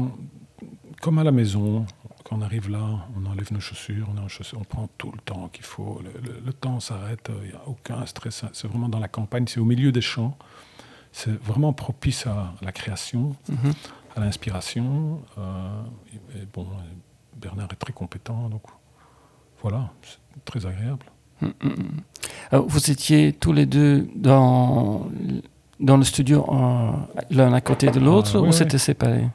comme 1.01 1.19
à 1.19 1.25
la 1.25 1.33
maison. 1.33 1.87
Quand 2.25 2.37
on 2.39 2.43
arrive 2.43 2.71
là, 2.71 2.81
on 3.17 3.27
enlève 3.27 3.53
nos 3.53 3.61
chaussures, 3.61 4.09
on, 4.17 4.29
chaussures, 4.29 4.65
prend 4.67 4.89
tout 4.97 5.13
le 5.13 5.19
temps 5.21 5.49
qu'il 5.53 5.65
faut. 5.65 6.01
Le, 6.03 6.11
le- 6.27 6.41
le 6.45 6.53
temps 6.53 6.81
s'arrête, 6.81 7.29
euh, 7.31 7.35
il 7.45 7.49
n'y 7.51 7.55
a 7.55 7.63
aucun 7.69 8.05
stress. 8.07 8.45
C'est 8.55 8.67
vraiment 8.67 8.89
dans 8.89 8.99
la 8.99 9.09
campagne, 9.09 9.45
c'est 9.47 9.61
au 9.61 9.65
milieu 9.67 9.93
des 9.93 10.01
champs. 10.01 10.37
C'est 11.13 11.39
vraiment 11.43 11.73
propice 11.73 12.27
à 12.27 12.55
la 12.63 12.73
création 12.73 13.37
Mhm. 13.49 13.73
à 14.17 14.21
l'inspiration. 14.21 15.21
euh, 15.39 15.83
et, 16.35 16.39
et 16.43 16.47
bon, 16.53 16.67
Bernard 17.37 17.69
est 17.73 17.77
très 17.77 17.93
compétent, 17.93 18.49
donc 18.49 18.63
voilà, 19.61 19.91
c'est 20.03 20.45
très 20.45 20.65
agréable. 20.67 21.05
Mm, 21.43 21.47
mm, 21.47 21.69
mm. 21.69 22.01
Alors, 22.53 22.67
vous 22.67 22.91
étiez 22.91 23.33
tous 23.35 23.53
les 23.53 23.67
deux 23.67 24.09
dans, 24.17 25.09
dans 25.81 25.97
le 25.97 26.05
studio 26.05 26.47
l'un 27.31 27.53
à 27.53 27.61
côté 27.61 27.91
de 27.91 28.01
l'autre 28.01 28.37
Ah, 28.37 28.41
ou 28.43 28.53
c'était 28.53 28.79
séparé? 28.79 29.29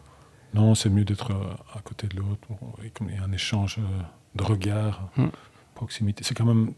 Non, 0.54 0.74
c'est 0.76 0.90
mieux 0.90 1.04
d'être 1.06 1.32
euh, 1.32 1.78
à 1.78 1.82
côté 1.82 2.08
de 2.08 2.18
l'autre, 2.18 2.48
il 2.82 3.16
y 3.16 3.18
a 3.18 3.24
un 3.24 3.32
échange 3.32 3.78
euh, 3.80 4.02
de 4.36 4.44
regards, 4.44 5.10
Mm. 5.16 5.28
proximité. 5.76 6.24
C'est 6.24 6.34
quand 6.34 6.46
même 6.46 6.72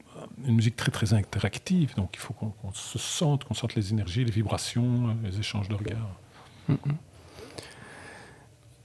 une 0.45 0.55
musique 0.55 0.75
très 0.75 0.91
très 0.91 1.13
interactive, 1.13 1.95
donc 1.95 2.09
il 2.13 2.19
faut 2.19 2.33
qu'on 2.33 2.53
se 2.73 2.99
sente, 2.99 3.45
qu'on 3.45 3.53
sente 3.53 3.75
les 3.75 3.91
énergies, 3.91 4.25
les 4.25 4.31
vibrations, 4.31 5.07
euh, 5.07 5.13
les 5.29 5.39
échanges 5.39 5.69
de 5.69 5.75
regards. 5.75 6.09
Mm, 6.67 6.73
mm. 6.73 6.77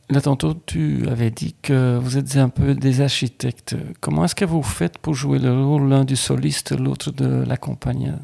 Là, 0.09 0.21
tantôt, 0.21 0.54
tu 0.54 1.09
avais 1.09 1.33
dit 1.33 1.56
que 1.61 1.99
vous 1.99 2.16
êtes 2.16 2.37
un 2.37 2.49
peu 2.49 2.76
des 2.76 3.00
architectes. 3.00 3.75
Comment 4.00 4.25
est-ce 4.25 4.37
que 4.37 4.45
vous 4.45 4.62
faites 4.62 4.99
pour 4.99 5.14
jouer 5.14 5.40
le 5.40 5.52
rôle 5.64 5.88
l'un 5.88 6.04
du 6.04 6.14
soliste, 6.14 6.78
l'autre 6.78 7.11
de 7.11 7.42
l'accompagnant, 7.45 8.21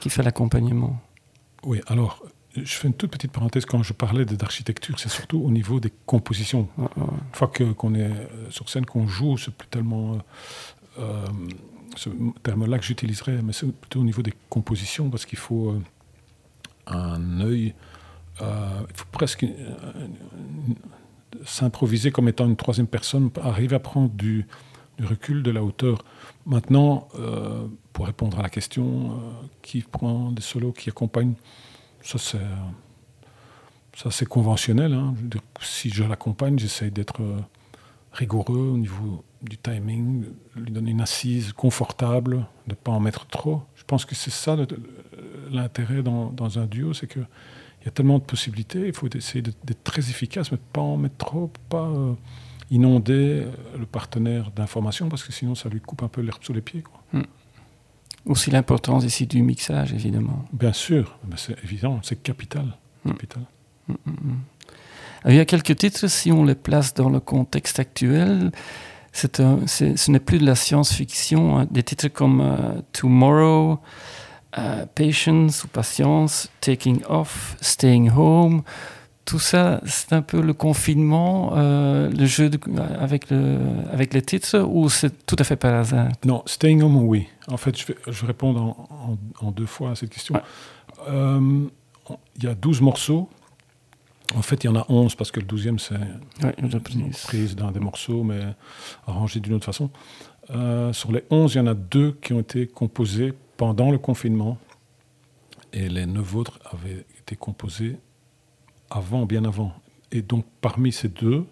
qui 0.00 0.08
fait 0.08 0.22
l'accompagnement? 0.22 0.98
Oui, 1.64 1.80
alors, 1.86 2.22
je 2.56 2.62
fais 2.62 2.88
une 2.88 2.94
toute 2.94 3.10
petite 3.10 3.32
parenthèse. 3.32 3.64
Quand 3.64 3.82
je 3.82 3.92
parlais 3.92 4.24
d'architecture, 4.24 4.98
c'est 4.98 5.08
surtout 5.08 5.40
au 5.40 5.50
niveau 5.50 5.80
des 5.80 5.92
compositions. 6.06 6.68
Ouais. 6.78 6.86
Une 6.96 7.08
fois 7.32 7.50
qu'on 7.76 7.94
est 7.94 8.02
euh, 8.02 8.50
sur 8.50 8.68
scène, 8.68 8.86
qu'on 8.86 9.08
joue, 9.08 9.38
c'est 9.38 9.52
plus 9.54 9.68
tellement 9.68 10.14
euh, 10.14 10.18
euh, 11.00 11.26
ce 11.96 12.10
terme-là 12.42 12.78
que 12.78 12.84
j'utiliserais, 12.84 13.40
mais 13.42 13.52
c'est 13.52 13.70
plutôt 13.72 14.00
au 14.00 14.04
niveau 14.04 14.22
des 14.22 14.34
compositions, 14.48 15.10
parce 15.10 15.24
qu'il 15.26 15.38
faut 15.38 15.70
euh, 15.70 15.80
un 16.86 17.40
œil, 17.40 17.74
euh, 18.42 18.80
il 18.88 18.96
faut 18.96 19.06
presque 19.10 19.44
euh, 19.44 20.08
s'improviser 21.44 22.10
comme 22.10 22.28
étant 22.28 22.46
une 22.46 22.56
troisième 22.56 22.86
personne, 22.86 23.30
arriver 23.42 23.76
à 23.76 23.80
prendre 23.80 24.10
du, 24.10 24.46
du 24.98 25.06
recul, 25.06 25.42
de 25.42 25.50
la 25.50 25.62
hauteur. 25.62 26.04
Maintenant, 26.46 27.08
euh, 27.18 27.66
pour 27.92 28.06
répondre 28.06 28.38
à 28.38 28.42
la 28.42 28.50
question, 28.50 29.12
euh, 29.12 29.14
qui 29.62 29.80
prend 29.80 30.30
des 30.30 30.42
solos, 30.42 30.72
qui 30.72 30.90
accompagne, 30.90 31.34
ça 32.02 32.18
c'est... 32.18 32.38
conventionnel. 34.26 34.92
hein. 34.92 35.14
Si 35.60 35.90
je 35.90 36.04
l'accompagne, 36.04 36.58
j'essaye 36.58 36.90
d'être 36.90 37.22
euh, 37.22 37.38
rigoureux 38.12 38.72
au 38.74 38.78
niveau 38.78 39.24
du 39.42 39.58
timing, 39.58 40.24
de 40.56 40.60
lui 40.60 40.70
donner 40.70 40.92
une 40.92 41.00
assise 41.00 41.52
confortable, 41.52 42.36
de 42.66 42.70
ne 42.70 42.74
pas 42.74 42.92
en 42.92 43.00
mettre 43.00 43.26
trop. 43.26 43.62
Je 43.76 43.84
pense 43.84 44.04
que 44.04 44.14
c'est 44.14 44.30
ça 44.30 44.56
l'intérêt 45.50 46.02
dans, 46.02 46.58
un 46.58 46.66
duo, 46.66 46.94
c'est 46.94 47.06
qu'il 47.06 47.26
y 47.84 47.88
a 47.88 47.90
tellement 47.90 48.18
de 48.18 48.24
possibilités. 48.24 48.86
Il 48.86 48.94
faut 48.94 49.08
essayer 49.08 49.42
d'être 49.42 49.84
très 49.84 50.10
efficace, 50.10 50.52
mais 50.52 50.58
pas 50.72 50.80
en 50.80 50.96
mettre 50.96 51.16
trop, 51.16 51.50
pas 51.68 51.90
inonder 52.74 53.42
euh, 53.44 53.50
le 53.78 53.86
partenaire 53.86 54.50
d'informations, 54.56 55.08
parce 55.08 55.22
que 55.24 55.32
sinon 55.32 55.54
ça 55.54 55.68
lui 55.68 55.80
coupe 55.80 56.02
un 56.02 56.08
peu 56.08 56.20
l'herbe 56.20 56.42
sous 56.42 56.52
les 56.52 56.60
pieds. 56.62 56.82
quoi. 56.82 57.22
Aussi 58.26 58.50
l'importance 58.50 59.04
ici 59.04 59.26
du 59.26 59.42
mixage, 59.42 59.92
évidemment. 59.92 60.46
Bien 60.52 60.72
sûr, 60.72 61.16
mais 61.28 61.36
c'est 61.36 61.56
évident, 61.62 62.00
c'est 62.02 62.22
capital. 62.22 62.66
Mm. 63.04 63.10
capital. 63.12 63.42
Alors, 65.22 65.34
il 65.34 65.36
y 65.36 65.40
a 65.40 65.44
quelques 65.44 65.76
titres, 65.76 66.06
si 66.08 66.32
on 66.32 66.44
les 66.44 66.54
place 66.54 66.94
dans 66.94 67.10
le 67.10 67.20
contexte 67.20 67.78
actuel, 67.78 68.50
un- 69.40 69.66
ce 69.66 70.10
n'est 70.10 70.20
plus 70.20 70.38
de 70.38 70.46
la 70.46 70.54
science-fiction. 70.54 71.58
hein. 71.58 71.66
Des 71.70 71.82
titres 71.82 72.08
comme 72.08 72.40
euh, 72.40 72.80
Tomorrow, 72.92 73.78
euh, 74.58 74.86
Patience 74.94 75.64
ou 75.64 75.68
Patience, 75.68 76.50
Taking 76.62 77.02
Off, 77.08 77.56
Staying 77.60 78.10
Home, 78.10 78.62
tout 79.24 79.38
ça, 79.38 79.80
c'est 79.86 80.12
un 80.12 80.22
peu 80.22 80.40
le 80.42 80.52
confinement, 80.52 81.52
euh, 81.56 82.10
le 82.10 82.26
jeu 82.26 82.50
de- 82.50 82.58
avec, 83.00 83.30
le, 83.30 83.58
avec 83.92 84.12
les 84.12 84.22
titres, 84.22 84.58
ou 84.60 84.88
c'est 84.90 85.26
tout 85.26 85.36
à 85.38 85.44
fait 85.44 85.56
par 85.56 85.74
hasard? 85.74 86.08
Non, 86.24 86.42
Staying 86.46 86.82
Home, 86.82 86.96
oui. 86.96 87.26
En 87.48 87.56
fait, 87.56 87.76
je 87.78 87.86
vais, 87.86 87.96
je 88.06 88.20
vais 88.20 88.26
répondre 88.28 88.60
en, 88.62 89.16
en- 89.42 89.46
en 89.46 89.50
deux 89.50 89.66
fois 89.66 89.92
à 89.92 89.94
cette 89.94 90.10
question. 90.10 90.34
Ouais. 90.34 90.40
Euh, 91.08 91.66
Il 92.36 92.44
y 92.44 92.48
a 92.48 92.54
12 92.54 92.80
morceaux. 92.82 93.28
En 94.34 94.42
fait, 94.42 94.64
il 94.64 94.66
y 94.66 94.70
en 94.70 94.76
a 94.76 94.84
11 94.88 95.14
parce 95.14 95.30
que 95.30 95.40
le 95.40 95.46
12e, 95.46 95.78
c'est 95.78 95.94
Ouais, 96.44 96.54
une 96.58 96.72
reprise 96.72 97.54
d'un 97.56 97.70
des 97.72 97.80
morceaux, 97.80 98.22
mais 98.24 98.40
arrangé 99.06 99.40
d'une 99.40 99.54
autre 99.54 99.64
façon. 99.66 99.90
Euh, 100.50 100.92
sur 100.92 101.12
les 101.12 101.24
11, 101.30 101.54
il 101.54 101.58
y 101.58 101.60
en 101.60 101.66
a 101.66 101.74
deux 101.74 102.12
qui 102.22 102.32
ont 102.34 102.40
été 102.40 102.66
composés 102.66 103.32
pendant 103.56 103.90
le 103.90 103.98
confinement. 103.98 104.58
Et 105.72 105.88
les 105.88 106.06
neuf 106.06 106.34
autres 106.34 106.58
avaient 106.72 107.04
été 107.18 107.36
composés 107.36 107.96
avant, 108.90 109.26
bien 109.26 109.44
avant. 109.44 109.72
Et 110.12 110.22
donc, 110.22 110.44
parmi 110.60 110.92
ces 110.92 111.08
deux, 111.08 111.44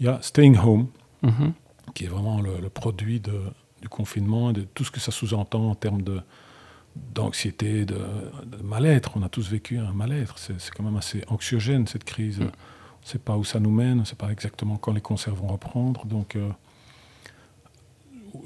il 0.00 0.06
y 0.06 0.08
a 0.08 0.20
Staying 0.22 0.56
Home, 0.58 0.88
Mhm. 1.22 1.52
qui 1.94 2.04
est 2.04 2.08
vraiment 2.08 2.40
le, 2.40 2.58
le 2.60 2.68
produit 2.68 3.20
de- 3.20 3.42
du 3.82 3.88
confinement 3.88 4.50
et 4.50 4.52
de 4.52 4.62
tout 4.62 4.84
ce 4.84 4.90
que 4.90 5.00
ça 5.00 5.10
sous-entend 5.12 5.70
en 5.70 5.74
termes 5.74 6.02
de 6.02 6.20
d'anxiété, 7.14 7.84
de, 7.84 7.98
de 8.46 8.62
mal-être. 8.62 9.12
On 9.16 9.22
a 9.22 9.28
tous 9.28 9.50
vécu 9.50 9.76
un 9.76 9.92
mal-être. 9.92 10.38
C'est 10.38 10.70
quand 10.74 10.82
même 10.82 10.96
assez 10.96 11.22
anxiogène, 11.28 11.86
cette 11.86 12.04
crise. 12.04 12.38
Mm. 12.38 12.44
On 12.44 12.46
ne 12.46 12.50
sait 13.04 13.18
pas 13.18 13.36
où 13.36 13.44
ça 13.44 13.60
nous 13.60 13.70
mène, 13.70 13.98
on 13.98 14.00
ne 14.00 14.04
sait 14.06 14.16
pas 14.16 14.30
exactement 14.32 14.78
quand 14.78 14.94
les 14.94 15.02
concerts 15.02 15.34
vont 15.34 15.48
reprendre. 15.48 16.06
Donc, 16.06 16.36
euh, 16.36 16.48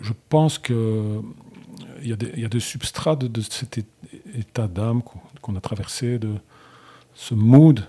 je 0.00 0.12
pense 0.28 0.58
que 0.58 1.20
il 2.02 2.08
y, 2.08 2.12
a 2.12 2.16
des- 2.16 2.32
il 2.34 2.40
y 2.40 2.44
a 2.44 2.48
des 2.48 2.60
substrats 2.60 3.14
de, 3.16 3.26
de 3.28 3.40
cet 3.40 3.78
état 4.34 4.66
d'âme 4.68 5.02
qu'on 5.42 5.54
a 5.56 5.60
traversé, 5.60 6.18
de 6.18 6.34
ce 7.14 7.34
mood 7.34 7.84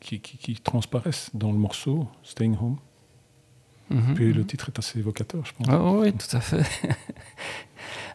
qui, 0.00 0.20
qui- 0.20 0.38
qui 0.38 0.54
transparaissent 0.56 1.30
dans 1.34 1.50
le 1.52 1.58
morceau 1.58 2.06
Staying 2.22 2.56
Home. 2.60 2.76
Mhm. 3.90 4.14
Puis 4.14 4.32
le 4.32 4.44
titre 4.44 4.68
est 4.68 4.78
assez 4.78 4.98
évocateur, 4.98 5.44
je 5.46 5.52
pense. 5.52 5.66
Ah 5.70 5.80
oui, 5.82 6.12
tout 6.12 6.36
à 6.36 6.40
fait. 6.40 6.62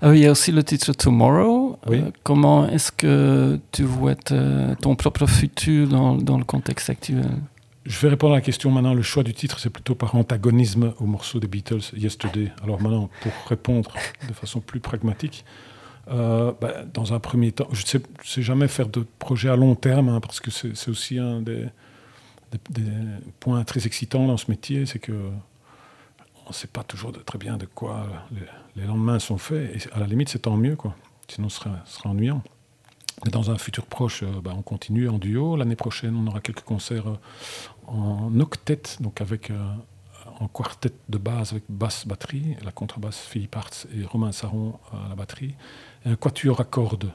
Ah 0.02 0.10
oui, 0.10 0.20
il 0.20 0.24
y 0.24 0.26
a 0.26 0.32
aussi 0.32 0.52
le 0.52 0.64
titre 0.64 0.92
Tomorrow. 0.94 1.78
Oui. 1.88 2.00
Euh, 2.00 2.12
comment 2.24 2.68
est-ce 2.68 2.92
que 2.92 3.60
tu 3.72 3.84
vois 3.84 4.16
ton 4.16 4.96
propre 4.96 5.28
futur 5.28 5.88
dans, 5.88 6.16
dans 6.16 6.38
le 6.38 6.44
contexte 6.44 6.90
actuel? 6.90 7.30
Je 7.86 8.00
vais 8.00 8.10
répondre 8.10 8.34
à 8.34 8.38
la 8.38 8.42
question 8.42 8.70
maintenant. 8.72 8.94
Le 8.94 9.02
choix 9.04 9.24
du 9.24 9.34
titre, 9.34 9.60
c'est 9.60 9.70
plutôt 9.70 9.96
par 9.96 10.16
antagonisme 10.16 10.94
au 11.00 11.06
morceau 11.06 11.40
des 11.40 11.48
Beatles, 11.48 11.82
Yesterday. 11.96 12.52
Alors 12.64 12.82
maintenant, 12.82 13.10
pour 13.22 13.32
répondre 13.48 13.94
de 14.28 14.34
façon 14.34 14.60
plus 14.60 14.80
pragmatique, 14.80 15.46
euh, 16.10 16.52
bah, 16.60 16.84
dans 16.94 17.14
un 17.14 17.20
premier 17.20 17.52
temps, 17.52 17.68
je 17.72 17.84
ne 17.84 18.02
sais, 18.24 18.42
jamais 18.42 18.68
faire 18.68 18.88
de 18.88 19.06
projet 19.20 19.50
à 19.50 19.56
long 19.56 19.76
terme, 19.76 20.10
hein, 20.10 20.20
parce 20.20 20.40
que 20.40 20.50
c'est 20.52 20.90
aussi 20.90 21.20
un 21.20 21.42
des, 21.42 21.68
points 23.40 23.64
très 23.64 23.86
excitants 23.86 24.28
dans 24.28 24.38
ce 24.38 24.50
métier, 24.50 24.86
c'est 24.86 25.00
que 25.00 25.14
on 26.46 26.50
ne 26.50 26.54
sait 26.54 26.68
pas 26.68 26.84
toujours 26.84 27.14
très 27.24 27.38
bien 27.38 27.56
de 27.58 27.66
quoi 27.66 28.08
les, 28.76 28.86
lendemains 28.86 29.20
sont 29.20 29.38
faits. 29.38 29.76
Et 29.76 29.94
à 29.94 30.00
la 30.00 30.08
limite, 30.08 30.30
c'est 30.30 30.40
tant 30.40 30.58
mieux, 30.58 30.76
quoi. 30.76 30.96
Sinon, 31.28 31.50
ce 31.50 31.58
serait, 31.58 31.70
ce 31.86 32.00
serait 32.00 32.10
ennuyant. 32.10 32.44
Dans 33.32 33.52
un 33.52 33.58
futur 33.58 33.86
proche, 33.86 34.24
euh, 34.24 34.42
bah, 34.44 34.54
on 34.58 34.64
continue 34.64 35.08
en 35.08 35.20
duo. 35.20 35.56
L'année 35.56 35.76
prochaine, 35.76 36.16
on 36.16 36.28
aura 36.28 36.42
quelques 36.42 36.64
concerts 36.64 37.08
euh, 37.08 37.18
en 37.88 38.38
octet, 38.40 38.82
donc 39.00 39.22
avec 39.22 39.52
en 40.42 40.48
quartet 40.48 40.92
de 41.08 41.18
base 41.18 41.52
avec 41.52 41.64
basse 41.70 42.08
batterie, 42.08 42.56
la 42.64 42.72
contrebasse 42.72 43.20
Philippe 43.20 43.56
Hartz 43.56 43.88
et 43.96 44.04
Romain 44.06 44.32
Saron 44.32 44.80
à 44.92 45.10
la 45.10 45.16
batterie, 45.16 45.54
un 46.06 46.16
quatuor 46.16 46.60
à 46.60 46.64
cordes. 46.64 47.12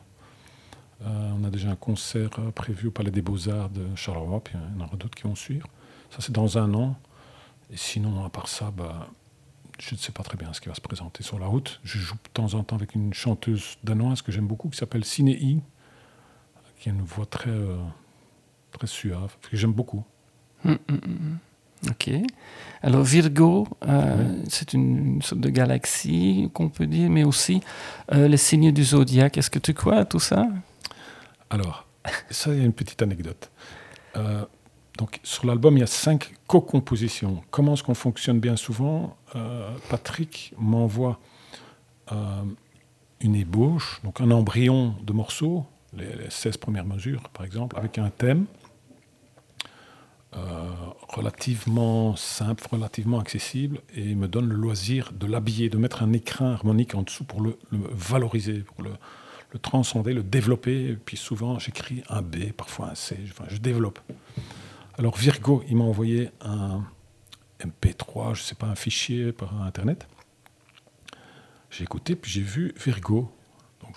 Euh, 1.05 1.33
on 1.39 1.45
a 1.45 1.51
déjà 1.51 1.71
un 1.71 1.77
concert 1.77 2.31
euh, 2.39 2.51
prévu 2.51 2.89
au 2.89 2.91
Palais 2.91 3.11
des 3.11 3.23
Beaux-Arts 3.23 3.71
de 3.71 3.85
Charleroi, 3.97 4.41
puis 4.43 4.55
il 4.55 4.79
y 4.79 4.83
en 4.83 4.87
aura 4.87 4.97
d'autres 4.97 5.15
qui 5.15 5.25
vont 5.25 5.35
suivre. 5.35 5.69
Ça, 6.11 6.19
c'est 6.21 6.33
dans 6.33 6.59
un 6.59 6.73
an. 6.75 6.97
Et 7.71 7.77
sinon, 7.77 8.25
à 8.25 8.31
part 8.31 8.49
ça, 8.49 8.71
bah, 8.71 9.09
je 9.79 9.95
ne 9.95 9.99
sais 9.99 10.13
pas 10.13 10.23
très 10.23 10.37
bien 10.37 10.53
ce 10.53 10.61
qui 10.61 10.69
va 10.69 10.75
se 10.75 10.81
présenter 10.81 11.23
sur 11.23 11.39
la 11.39 11.47
route. 11.47 11.81
Je 11.85 11.99
joue 11.99 12.15
de 12.15 12.31
temps 12.33 12.55
en 12.55 12.63
temps 12.63 12.77
avec 12.77 12.95
une 12.95 13.13
chanteuse 13.13 13.77
danoise 13.85 14.23
que 14.23 14.33
j'aime 14.33 14.47
beaucoup, 14.47 14.69
qui 14.69 14.79
s'appelle 14.79 15.05
Cinéi, 15.05 15.61
qui 16.79 16.89
a 16.89 16.93
une 16.93 17.03
voix 17.03 17.27
très, 17.27 17.51
euh, 17.51 17.77
très 18.73 18.87
suave, 18.87 19.37
que 19.43 19.57
j'aime 19.57 19.73
beaucoup. 19.73 20.05
Hum, 20.65 20.79
hum, 20.89 21.01
hum. 21.05 21.39
Ok. 21.89 22.11
Alors 22.83 23.03
Virgo, 23.03 23.67
euh, 23.87 24.43
c'est 24.49 24.73
une, 24.73 25.15
une 25.15 25.23
sorte 25.23 25.41
de 25.41 25.51
galaxie 25.51 26.51
qu'on 26.55 26.69
peut 26.69 26.87
dire, 26.87 27.11
mais 27.11 27.25
aussi 27.25 27.61
euh, 28.13 28.29
les 28.29 28.37
signes 28.37 28.73
du 28.73 28.85
zodiaque. 28.85 29.39
Est-ce 29.39 29.51
que 29.51 29.59
tu 29.59 29.75
crois 29.75 29.97
à 29.97 30.05
tout 30.05 30.21
ça? 30.21 30.47
Alors, 31.51 31.87
ça, 32.31 32.53
il 32.53 32.59
y 32.59 32.63
a 32.63 32.65
une 32.65 32.73
petite 32.73 33.03
anecdote. 33.03 33.51
Euh, 34.17 34.45
donc, 34.99 35.21
sur 35.23 35.47
l'album, 35.47 35.77
il 35.77 35.81
y 35.81 35.83
a 35.83 35.89
cinq 35.89 36.33
co-compositions. 36.47 37.43
Comment 37.51 37.75
est-ce 37.75 37.83
qu'on 37.83 37.95
fonctionne 37.95 38.41
bien 38.41 38.57
souvent? 38.57 39.17
Patrick 39.91 40.55
m'envoie 40.57 41.19
une 43.21 43.35
ébauche, 43.35 44.01
donc 44.05 44.23
un 44.23 44.31
embryon 44.31 44.95
de 45.03 45.13
morceaux, 45.13 45.67
les, 45.95 46.07
les 46.07 46.31
16 46.31 46.57
premières 46.57 46.87
mesures, 46.87 47.29
par 47.35 47.45
exemple, 47.45 47.77
avec 47.79 47.99
un 47.99 48.09
thème 48.09 48.47
relativement 51.09 52.15
simple, 52.17 52.67
relativement 52.71 53.21
accessible, 53.21 53.81
et 53.95 54.15
me 54.15 54.29
donne 54.29 54.49
le 54.49 54.55
loisir 54.55 55.13
de 55.13 55.27
l'habiller, 55.27 55.69
de 55.69 55.79
mettre 55.79 56.03
un 56.03 56.13
écrin 56.13 56.53
harmonique 56.53 56.95
en 56.95 57.03
dessous 57.03 57.25
pour 57.25 57.41
le, 57.41 57.59
valoriser, 57.71 58.59
pour 58.59 58.83
le, 58.83 58.91
transcender, 59.59 60.13
le 60.13 60.23
développer. 60.23 60.99
Puis 61.05 61.17
souvent, 61.17 61.59
j'écris 61.59 62.03
un 62.11 62.21
B, 62.21 62.53
parfois 62.57 62.91
un 62.91 62.95
C. 62.95 63.19
Je 63.49 63.57
développe. 63.57 63.99
Alors 64.99 65.17
Virgo, 65.17 65.63
il 65.69 65.77
m'a 65.77 65.85
envoyé 65.85 66.31
un 66.43 66.83
MP3, 67.61 68.35
je 68.35 68.43
sais 68.43 68.55
pas, 68.55 68.67
un 68.67 68.75
fichier 68.75 69.33
par 69.33 69.63
Internet. 69.63 70.07
J'ai 71.71 71.85
écouté, 71.85 72.17
puis 72.17 72.31
j'ai 72.31 72.43
vu 72.43 72.75
Virgo. 72.85 73.31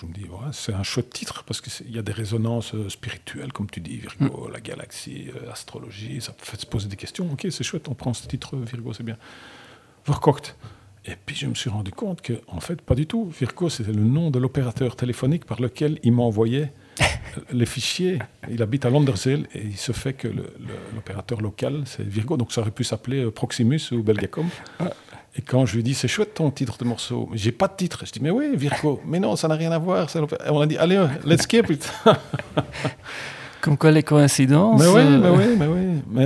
Je 0.01 0.05
me 0.05 0.13
dis, 0.13 0.23
ouais, 0.23 0.51
c'est 0.53 0.73
un 0.73 0.83
chouette 0.83 1.09
titre, 1.09 1.43
parce 1.43 1.59
qu'il 1.59 1.93
y 1.93 1.99
a 1.99 2.01
des 2.01 2.13
résonances 2.13 2.73
euh, 2.73 2.87
spirituelles, 2.87 3.51
comme 3.51 3.69
tu 3.69 3.81
dis, 3.81 3.97
Virgo, 3.97 4.49
la 4.51 4.61
galaxie, 4.61 5.27
euh, 5.35 5.47
l'astrologie, 5.47 6.21
ça 6.21 6.33
fait 6.37 6.59
se 6.59 6.65
poser 6.65 6.87
des 6.87 6.95
questions. 6.95 7.29
Ok, 7.31 7.47
c'est 7.49 7.63
chouette, 7.63 7.89
on 7.89 7.95
prend 7.95 8.13
ce 8.13 8.25
titre, 8.25 8.55
Virgo, 8.55 8.93
c'est 8.93 9.03
bien. 9.03 9.17
Verkocht. 10.07 10.55
Et 11.05 11.15
puis 11.25 11.35
je 11.35 11.47
me 11.47 11.55
suis 11.55 11.69
rendu 11.69 11.91
compte 11.91 12.21
que, 12.21 12.33
en 12.47 12.59
fait, 12.59 12.81
pas 12.81 12.95
du 12.95 13.07
tout. 13.07 13.29
Virgo, 13.39 13.69
c'était 13.69 13.91
le 13.91 14.03
nom 14.03 14.31
de 14.31 14.39
l'opérateur 14.39 14.95
téléphonique 14.95 15.45
par 15.45 15.61
lequel 15.61 15.99
il 16.03 16.13
m'envoyait 16.13 16.71
les 17.51 17.65
fichiers. 17.65 18.19
Il 18.49 18.61
habite 18.61 18.85
à 18.85 18.89
Londerzeel 18.89 19.47
et 19.53 19.63
il 19.63 19.77
se 19.77 19.91
fait 19.91 20.13
que 20.13 20.27
l'opérateur 20.93 21.41
local, 21.41 21.83
c'est 21.85 22.03
Virgo. 22.03 22.37
Donc 22.37 22.51
ça 22.51 22.61
aurait 22.61 22.71
pu 22.71 22.83
s'appeler 22.83 23.23
euh, 23.23 23.31
Proximus 23.31 23.91
ou 23.91 24.03
Belgacom. 24.03 24.47
Et 25.35 25.41
quand 25.41 25.65
je 25.65 25.75
lui 25.75 25.83
dit, 25.83 25.93
c'est 25.93 26.07
chouette 26.07 26.33
ton 26.33 26.49
titre 26.51 26.77
de 26.79 26.85
morceau, 26.85 27.27
mais 27.31 27.37
j'ai 27.37 27.51
pas 27.51 27.67
de 27.67 27.75
titre. 27.75 28.03
Je 28.05 28.11
dis, 28.11 28.19
mais 28.19 28.31
oui, 28.31 28.55
Virgo. 28.55 28.99
Mais 29.05 29.19
non, 29.19 29.35
ça 29.35 29.47
n'a 29.47 29.55
rien 29.55 29.71
à 29.71 29.77
voir. 29.77 30.07
l'opé- 30.15 30.37
On 30.49 30.59
a 30.59 30.65
dit, 30.65 30.77
allez, 30.77 30.95
euh, 30.97 31.07
let's 31.25 31.43
skip 31.43 31.69
it. 31.69 31.91
Comme 33.61 33.77
quoi 33.77 33.91
les 33.91 34.03
coïncidences 34.03 34.81
Mais 34.81 34.87
oui, 34.87 35.01
euh, 35.01 35.17
mais 35.19 35.29
oui, 35.29 35.55
mais 35.57 35.67
oui. 35.67 36.01
Mais 36.09 36.25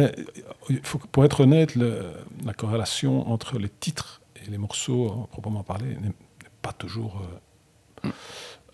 euh, 0.72 0.76
faut, 0.84 1.00
pour 1.00 1.26
être 1.26 1.42
honnête, 1.42 1.76
le- 1.76 2.12
la 2.46 2.54
corrélation 2.54 3.30
entre 3.32 3.58
les 3.58 3.70
titres 3.70 4.22
et 4.36 4.50
les 4.52 4.58
morceaux, 4.58 5.28
proprement 5.32 5.64
parlé, 5.64 5.88
n'est 5.88 6.02
n'est 6.10 6.14
pas 6.62 6.74
toujours 6.74 7.22
euh, 8.06 8.10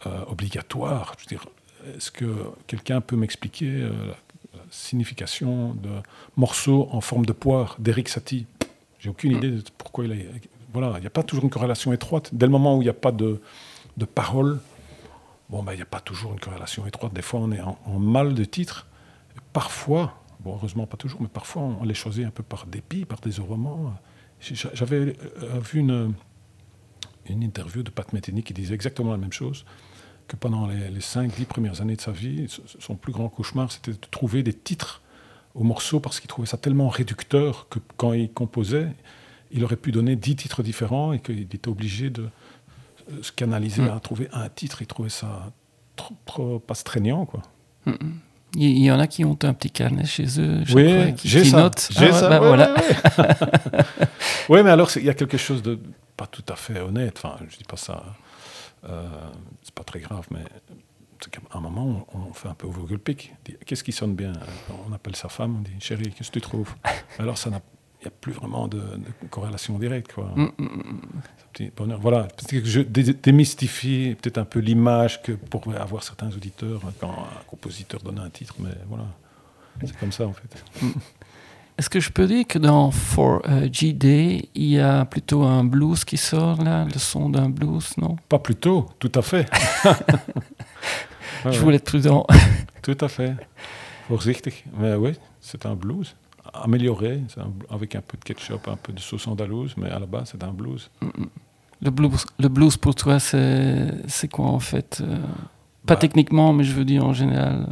euh, 0.05 0.09
obligatoire. 0.27 1.15
Je 1.17 1.23
veux 1.23 1.29
dire, 1.39 1.45
est-ce 1.97 2.11
que 2.11 2.25
quelqu'un 2.67 2.99
peut 3.01 3.15
m'expliquer 3.15 3.65
euh, 3.67 3.89
la, 4.07 4.59
la 4.59 4.63
signification 4.71 5.73
de 5.75 5.89
morceau 6.35 6.87
en 6.91 7.01
forme 7.01 7.25
de 7.25 7.31
poire 7.33 7.75
d'Eric 7.79 8.09
Satie? 8.09 8.45
J'ai 8.99 9.09
aucune 9.09 9.31
idée 9.37 9.51
de 9.51 9.63
pourquoi 9.77 10.05
il 10.05 10.11
a. 10.11 10.15
Voilà, 10.73 10.93
il 10.97 11.01
n'y 11.01 11.07
a 11.07 11.11
pas 11.11 11.23
toujours 11.23 11.43
une 11.45 11.49
corrélation 11.49 11.93
étroite. 11.93 12.29
Dès 12.33 12.45
le 12.45 12.51
moment 12.51 12.77
où 12.77 12.81
il 12.81 12.85
n'y 12.85 12.89
a 12.89 12.93
pas 12.93 13.11
de, 13.11 13.41
de 13.97 14.05
parole, 14.05 14.59
bon, 15.49 15.63
ben, 15.63 15.73
il 15.73 15.77
n'y 15.77 15.81
a 15.81 15.85
pas 15.85 15.99
toujours 15.99 16.31
une 16.33 16.39
corrélation 16.39 16.85
étroite. 16.85 17.13
Des 17.13 17.21
fois, 17.23 17.39
on 17.39 17.51
est 17.51 17.61
en, 17.61 17.79
en 17.85 17.97
mal 17.99 18.33
de 18.35 18.43
titre. 18.45 18.85
Parfois, 19.53 20.13
bon, 20.41 20.53
heureusement 20.55 20.85
pas 20.85 20.97
toujours, 20.97 21.21
mais 21.21 21.27
parfois, 21.27 21.63
on 21.63 21.83
les 21.83 21.93
choisit 21.95 22.25
un 22.25 22.29
peu 22.29 22.43
par 22.43 22.65
dépit, 22.67 23.05
par 23.05 23.19
désœuvrement. 23.19 23.93
J'ai- 24.41 24.55
J'avais 24.73 25.15
euh, 25.41 25.59
vu 25.59 25.79
une, 25.79 26.13
une 27.27 27.41
interview 27.41 27.81
de 27.83 27.89
Pat 27.89 28.11
Metheny 28.13 28.43
qui 28.43 28.53
disait 28.53 28.75
exactement 28.75 29.11
la 29.11 29.17
même 29.17 29.33
chose, 29.33 29.65
que 30.27 30.35
pendant 30.35 30.67
les, 30.67 30.89
les 30.89 30.99
5-10 30.99 31.45
premières 31.45 31.81
années 31.81 31.95
de 31.95 32.01
sa 32.01 32.11
vie, 32.11 32.45
son 32.79 32.95
plus 32.95 33.11
grand 33.11 33.29
cauchemar, 33.29 33.71
c'était 33.71 33.93
de 33.93 33.97
trouver 34.11 34.43
des 34.43 34.53
titres 34.53 35.01
aux 35.55 35.63
morceaux 35.63 35.99
parce 35.99 36.19
qu'il 36.19 36.27
trouvait 36.27 36.47
ça 36.47 36.57
tellement 36.57 36.89
réducteur 36.89 37.67
que 37.69 37.79
quand 37.97 38.13
il 38.13 38.29
composait, 38.31 38.87
il 39.51 39.63
aurait 39.63 39.75
pu 39.77 39.91
donner 39.91 40.15
10 40.15 40.35
titres 40.35 40.63
différents 40.63 41.11
et 41.13 41.19
qu'il 41.19 41.39
était 41.41 41.67
obligé 41.67 42.09
de 42.09 42.29
se 43.21 43.31
canaliser 43.31 43.81
Mm. 43.81 43.89
à 43.89 43.99
trouver 43.99 44.27
un 44.31 44.47
titre. 44.49 44.81
Il 44.81 44.87
trouvait 44.87 45.09
ça 45.09 45.51
trop, 45.95 46.15
trop 46.25 46.61
astreignant, 46.69 47.25
quoi. 47.25 47.41
Mm, 47.85 47.91
mm. 47.91 48.19
Il 48.55 48.79
y, 48.79 48.91
en 48.91 48.99
a 48.99 49.05
qui 49.05 49.23
ont 49.25 49.37
un 49.43 49.53
petit 49.53 49.69
carnet 49.69 50.05
chez 50.05 50.39
eux, 50.41 50.63
Oui, 50.73 50.91
fois, 50.91 51.11
qui, 51.11 51.27
j'ai 51.29 51.43
qui 51.43 51.49
ça. 51.51 51.57
notent. 51.61 51.87
J'ai 51.91 52.09
Ah 52.09 52.13
ça. 52.13 52.29
bah 52.29 52.41
ouais, 52.41 52.47
voilà. 52.47 52.73
ouais, 52.73 52.79
ouais. 53.19 53.85
Ouais, 54.49 54.63
mais 54.63 54.71
alors 54.71 54.89
il 54.95 55.03
y 55.03 55.09
a 55.09 55.13
quelque 55.13 55.37
chose 55.37 55.61
de 55.61 55.77
pas 56.17 56.25
tout 56.25 56.43
à 56.49 56.55
fait 56.55 56.79
honnête. 56.79 57.21
Enfin, 57.23 57.37
je 57.47 57.57
dis 57.57 57.63
pas 57.63 57.77
ça. 57.77 58.03
euh, 58.89 59.07
c'est 59.63 59.73
pas 59.73 59.83
très 59.83 59.99
grave, 59.99 60.25
mais 60.31 60.39
qu'à 61.27 61.41
un 61.53 61.59
moment, 61.59 62.07
on, 62.13 62.33
fait 62.33 62.47
un 62.47 62.53
peu 62.53 62.67
dit, 63.45 63.57
Qu'est-ce 63.65 63.83
qui 63.83 63.91
sonne 63.91 64.15
bien? 64.15 64.33
On 64.87 64.93
appelle 64.93 65.15
sa 65.15 65.27
femme, 65.29 65.57
on 65.57 65.61
dit 65.61 65.71
Chérie, 65.79 66.13
qu'est-ce 66.13 66.29
que 66.29 66.39
tu 66.39 66.41
trouves? 66.41 66.73
Alors, 67.19 67.37
ça 67.37 67.49
n'a 67.49 67.61
il 68.01 68.05
n'y 68.05 68.07
a 68.07 68.11
plus 68.21 68.31
vraiment 68.31 68.67
de, 68.67 68.77
de 68.77 69.27
corrélation 69.29 69.77
directe. 69.77 70.13
Quoi. 70.13 70.31
Mm, 70.35 70.43
mm, 70.57 70.63
mm. 70.63 71.01
Petit 71.51 71.71
bonheur. 71.75 71.99
Voilà, 71.99 72.27
que 72.47 72.63
je 72.63 72.81
dé- 72.81 73.13
démystifie 73.13 74.15
peut-être 74.21 74.37
un 74.37 74.45
peu 74.45 74.59
l'image 74.59 75.21
que 75.21 75.33
pourraient 75.33 75.77
avoir 75.77 76.03
certains 76.03 76.29
auditeurs 76.29 76.81
quand 76.99 77.09
un 77.09 77.43
compositeur 77.47 78.01
donne 78.01 78.19
un 78.19 78.29
titre, 78.29 78.55
mais 78.59 78.69
voilà, 78.87 79.05
c'est 79.81 79.97
comme 79.97 80.13
ça 80.13 80.27
en 80.27 80.33
fait. 80.33 80.63
Est-ce 81.77 81.89
que 81.89 81.99
je 81.99 82.11
peux 82.11 82.27
dire 82.27 82.45
que 82.45 82.59
dans 82.59 82.91
For 82.91 83.41
euh, 83.47 83.67
GD, 83.71 84.49
il 84.53 84.65
y 84.65 84.79
a 84.79 85.05
plutôt 85.05 85.43
un 85.43 85.63
blues 85.63 86.03
qui 86.03 86.17
sort 86.17 86.61
là, 86.61 86.85
le 86.85 86.99
son 86.99 87.29
d'un 87.29 87.49
blues, 87.49 87.93
non? 87.97 88.17
Pas 88.27 88.39
plus 88.39 88.55
tôt, 88.55 88.89
tout 88.99 89.11
à 89.15 89.21
fait. 89.21 89.49
Ouais, 91.45 91.51
Je 91.53 91.59
voulais 91.59 91.77
être 91.77 91.85
prudent. 91.85 92.25
Tout 92.81 92.97
à 93.01 93.07
fait. 93.07 93.35
Voorzichtig. 94.09 94.63
Mais 94.77 94.95
oui, 94.95 95.13
c'est 95.41 95.65
un 95.65 95.75
blues. 95.75 96.15
Amélioré, 96.53 97.21
un- 97.37 97.73
avec 97.73 97.95
un 97.95 98.01
peu 98.01 98.17
de 98.17 98.23
ketchup, 98.23 98.67
un 98.67 98.75
peu 98.75 98.91
de 98.91 98.99
sauce 98.99 99.27
andalouse, 99.27 99.75
mais 99.77 99.89
à 99.89 99.99
la 99.99 100.05
base, 100.07 100.29
c'est 100.31 100.43
un 100.43 100.51
blues. 100.51 100.89
Le 101.81 101.91
blues, 101.91 102.25
le 102.39 102.47
blues 102.49 102.75
pour 102.77 102.95
toi, 102.95 103.19
c'est 103.19 104.27
quoi 104.31 104.47
en 104.47 104.59
fait 104.59 104.99
euh, 105.01 105.17
Pas 105.85 105.93
Bah, 105.93 105.95
techniquement, 105.97 106.51
mais 106.53 106.63
je 106.63 106.73
veux 106.73 106.85
dire 106.85 107.05
en 107.05 107.13
général. 107.13 107.67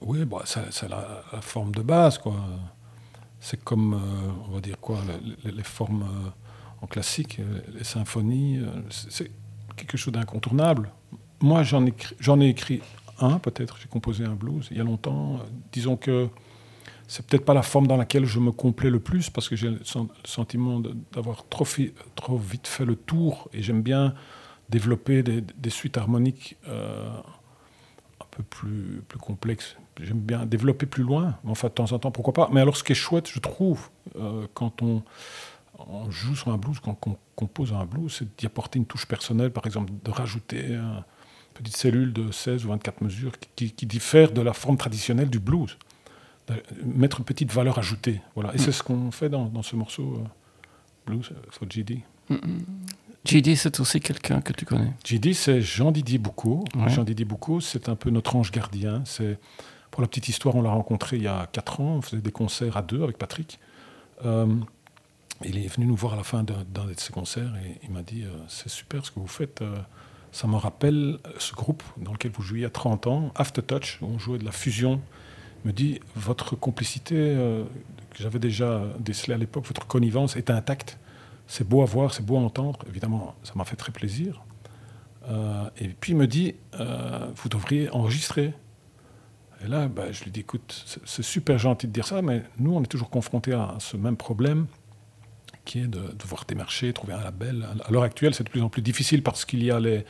Oui, 0.00 0.24
bah, 0.24 0.42
c'est 0.44 0.88
la, 0.88 1.22
la 1.32 1.40
forme 1.40 1.72
de 1.72 1.82
base, 1.82 2.18
quoi. 2.18 2.34
C'est 3.40 3.62
comme, 3.62 3.94
euh, 3.94 4.30
on 4.48 4.54
va 4.54 4.60
dire 4.60 4.78
quoi, 4.80 4.98
le- 5.06 5.50
le- 5.50 5.56
les, 5.56 5.62
formes 5.62 6.02
euh, 6.02 6.28
en 6.82 6.86
classique, 6.86 7.38
les 7.76 7.84
symphonies, 7.84 8.60
c'est 8.90 9.30
quelque 9.76 9.96
chose 9.96 10.12
d'incontournable. 10.14 10.90
Moi, 11.40 11.62
j'en 11.62 11.86
ai, 11.86 11.92
ai 12.44 12.48
écrit 12.48 12.80
un, 13.20 13.38
peut-être, 13.38 13.78
j'ai 13.80 13.88
composé 13.88 14.24
un 14.24 14.34
blues 14.34 14.68
il 14.70 14.76
y 14.76 14.80
a 14.80 14.84
longtemps. 14.84 15.40
Disons 15.72 15.96
que 15.96 16.28
c'est 17.08 17.24
peut-être 17.26 17.44
pas 17.44 17.54
la 17.54 17.62
forme 17.62 17.86
dans 17.86 17.96
laquelle 17.96 18.24
je 18.24 18.40
me 18.40 18.52
complais 18.52 18.90
le 18.90 19.00
plus, 19.00 19.30
parce 19.30 19.48
que 19.48 19.56
j'ai 19.56 19.70
le, 19.70 19.80
sen- 19.84 20.08
le 20.22 20.28
sentiment 20.28 20.80
d'avoir 21.12 21.46
trop, 21.48 21.66
trop 22.14 22.36
vite 22.36 22.66
fait 22.66 22.84
le 22.84 22.96
tour, 22.96 23.48
et 23.52 23.62
j'aime 23.62 23.82
bien 23.82 24.14
développer 24.68 25.22
des, 25.22 25.70
suites 25.70 25.96
harmoniques 25.96 26.56
euh, 26.68 27.08
un 28.20 28.24
peu 28.30 28.42
plus, 28.42 29.02
complexes. 29.20 29.76
J'aime 30.00 30.18
bien 30.18 30.44
développer 30.44 30.86
plus 30.86 31.04
loin, 31.04 31.36
enfin 31.46 31.68
de 31.68 31.72
temps 31.72 31.92
en 31.92 31.98
temps, 31.98 32.10
pourquoi 32.10 32.34
pas. 32.34 32.48
Mais 32.52 32.60
alors 32.60 32.76
ce 32.76 32.82
qui 32.82 32.92
est 32.92 32.96
chouette, 32.96 33.30
je 33.32 33.38
trouve, 33.38 33.88
euh, 34.16 34.46
quand 34.54 34.82
on, 34.82 35.02
on 35.78 36.10
joue 36.10 36.34
sur 36.34 36.48
un 36.48 36.58
blues, 36.58 36.80
quand 36.80 36.98
on 37.06 37.16
compose 37.36 37.72
un 37.72 37.84
blues, 37.84 38.14
c'est 38.18 38.36
d'y 38.36 38.46
apporter 38.46 38.78
une 38.78 38.86
touche 38.86 39.06
personnelle, 39.06 39.52
par 39.52 39.64
exemple, 39.66 39.92
de 40.04 40.10
rajouter 40.10 40.76
petite 41.56 41.76
cellule 41.76 42.12
de 42.12 42.30
16 42.30 42.64
ou 42.64 42.68
24 42.68 43.02
mesures 43.02 43.32
qui, 43.56 43.70
qui, 43.72 43.86
diffère 43.86 44.32
de 44.32 44.40
la 44.40 44.52
forme 44.52 44.76
traditionnelle 44.76 45.30
du 45.30 45.38
blues. 45.38 45.76
Mettre 46.84 47.18
une 47.18 47.24
petite 47.24 47.52
valeur 47.52 47.78
ajoutée. 47.78 48.20
Voilà. 48.34 48.54
Et 48.54 48.58
c'est 48.58 48.72
ce 48.72 48.82
qu'on 48.82 49.10
fait 49.10 49.28
dans, 49.28 49.46
dans 49.46 49.62
ce 49.62 49.74
morceau 49.74 50.14
euh, 50.14 50.28
blues, 51.06 51.30
euh, 51.32 51.50
for 51.50 51.68
GD. 51.68 52.02
GD, 53.24 53.56
c'est 53.56 53.80
aussi 53.80 54.00
quelqu'un 54.00 54.40
que 54.40 54.52
tu 54.52 54.64
connais. 54.64 54.92
GD, 55.04 55.34
c'est 55.34 55.60
Jean-Didier 55.60 56.18
Boucault. 56.18 56.64
Ouais. 56.76 56.88
Jean-Didier 56.88 57.24
Boucault, 57.24 57.60
c'est 57.60 57.88
un 57.88 57.96
peu 57.96 58.10
notre 58.10 58.36
ange 58.36 58.52
gardien. 58.52 59.02
C'est, 59.04 59.38
pour 59.90 60.02
la 60.02 60.08
petite 60.08 60.28
histoire, 60.28 60.54
on 60.54 60.62
l'a 60.62 60.70
rencontré 60.70 61.16
il 61.16 61.22
y 61.22 61.28
a 61.28 61.48
4 61.52 61.80
ans. 61.80 61.96
On 61.96 62.02
faisait 62.02 62.22
des 62.22 62.32
concerts 62.32 62.76
à 62.76 62.82
deux 62.82 63.02
avec 63.02 63.18
Patrick. 63.18 63.58
Euh, 64.24 64.46
il 65.44 65.58
est 65.58 65.68
venu 65.68 65.86
nous 65.86 65.96
voir 65.96 66.14
à 66.14 66.16
la 66.16 66.22
fin 66.22 66.42
d'un, 66.42 66.64
d'un 66.68 66.86
de 66.86 66.94
ses 66.96 67.12
concerts 67.12 67.52
et 67.64 67.78
il 67.82 67.90
m'a 67.90 68.02
dit 68.02 68.22
euh, 68.22 68.30
C'est 68.48 68.70
super 68.70 69.04
ce 69.04 69.10
que 69.10 69.20
vous 69.20 69.26
faites. 69.26 69.62
Ça 70.32 70.46
me 70.46 70.56
rappelle 70.56 71.18
ce 71.38 71.54
groupe 71.54 71.82
dans 71.96 72.12
lequel 72.12 72.30
vous 72.32 72.42
jouiez 72.42 72.60
il 72.60 72.62
y 72.62 72.66
a 72.66 72.70
30 72.70 73.06
ans, 73.06 73.32
Aftertouch, 73.34 73.98
où 74.02 74.06
on 74.06 74.18
jouait 74.18 74.38
de 74.38 74.44
la 74.44 74.52
fusion. 74.52 75.00
Me 75.64 75.72
dit 75.72 76.00
Votre 76.14 76.56
complicité, 76.56 77.14
euh, 77.16 77.64
que 78.10 78.22
j'avais 78.22 78.38
déjà 78.38 78.82
décelée 78.98 79.34
à 79.34 79.38
l'époque, 79.38 79.66
votre 79.66 79.86
connivence 79.86 80.36
est 80.36 80.50
intacte. 80.50 80.98
C'est 81.48 81.66
beau 81.66 81.82
à 81.82 81.84
voir, 81.84 82.12
c'est 82.12 82.24
beau 82.24 82.36
à 82.36 82.40
entendre. 82.40 82.80
Évidemment, 82.88 83.34
ça 83.44 83.52
m'a 83.56 83.64
fait 83.64 83.76
très 83.76 83.92
plaisir. 83.92 84.42
Euh, 85.28 85.68
et 85.78 85.88
puis 85.88 86.12
il 86.12 86.16
me 86.16 86.26
dit, 86.26 86.54
euh, 86.78 87.26
vous 87.36 87.48
devriez 87.48 87.90
enregistrer. 87.90 88.52
Et 89.64 89.68
là, 89.68 89.88
bah, 89.88 90.12
je 90.12 90.24
lui 90.24 90.30
dis, 90.30 90.40
écoute, 90.40 91.00
c'est 91.04 91.22
super 91.22 91.58
gentil 91.58 91.86
de 91.86 91.92
dire 91.92 92.06
ça, 92.06 92.20
mais 92.20 92.42
nous, 92.58 92.74
on 92.74 92.82
est 92.82 92.86
toujours 92.86 93.10
confrontés 93.10 93.52
à 93.52 93.74
ce 93.78 93.96
même 93.96 94.16
problème 94.16 94.66
est 95.74 95.86
de 95.86 96.12
devoir 96.18 96.44
démarcher, 96.46 96.92
trouver 96.92 97.14
un 97.14 97.22
label. 97.22 97.66
À 97.84 97.90
l'heure 97.90 98.02
actuelle, 98.02 98.34
c'est 98.34 98.44
de 98.44 98.50
plus 98.50 98.62
en 98.62 98.68
plus 98.68 98.82
difficile 98.82 99.22
parce 99.22 99.44
qu'il 99.44 99.62
y 99.62 99.70
a 99.70 99.80
les, 99.80 100.04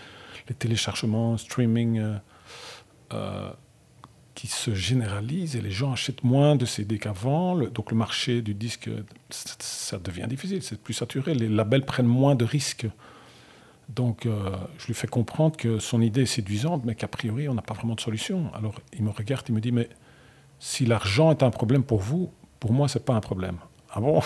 téléchargements, 0.58 1.36
streaming, 1.36 1.98
euh, 1.98 2.18
euh, 3.12 3.50
qui 4.34 4.46
se 4.46 4.74
généralisent 4.74 5.56
et 5.56 5.62
les 5.62 5.70
gens 5.70 5.92
achètent 5.92 6.22
moins 6.22 6.56
de 6.56 6.66
CD 6.66 6.98
qu'avant. 6.98 7.56
Donc 7.56 7.90
le 7.90 7.96
marché 7.96 8.42
du 8.42 8.54
disque, 8.54 8.90
ça, 9.30 9.98
devient 9.98 10.26
difficile, 10.28 10.62
c'est 10.62 10.80
plus 10.80 10.94
saturé. 10.94 11.34
Les 11.34 11.48
labels 11.48 11.84
prennent 11.84 12.06
moins 12.06 12.34
de 12.34 12.44
risques. 12.44 12.86
Donc 13.88 14.26
euh, 14.26 14.50
je 14.78 14.88
lui 14.88 14.94
fais 14.94 15.06
comprendre 15.06 15.56
que 15.56 15.78
son 15.78 16.02
idée 16.02 16.22
est 16.22 16.26
séduisante, 16.26 16.84
mais 16.84 16.94
qu'a 16.94 17.08
priori, 17.08 17.48
on 17.48 17.54
n'a 17.54 17.62
pas 17.62 17.74
vraiment 17.74 17.94
de 17.94 18.00
solution. 18.00 18.52
Alors 18.54 18.74
il 18.92 19.04
me 19.04 19.10
regarde, 19.10 19.46
il 19.48 19.54
me 19.54 19.60
dit, 19.60 19.72
mais 19.72 19.88
si 20.60 20.84
l'argent 20.84 21.30
est 21.30 21.42
un 21.42 21.50
problème 21.50 21.82
pour 21.82 22.00
vous, 22.00 22.30
pour 22.60 22.72
moi, 22.72 22.88
c'est 22.88 23.04
pas 23.04 23.14
un 23.14 23.20
problème. 23.20 23.56
Ah 23.90 24.00
bon? 24.00 24.20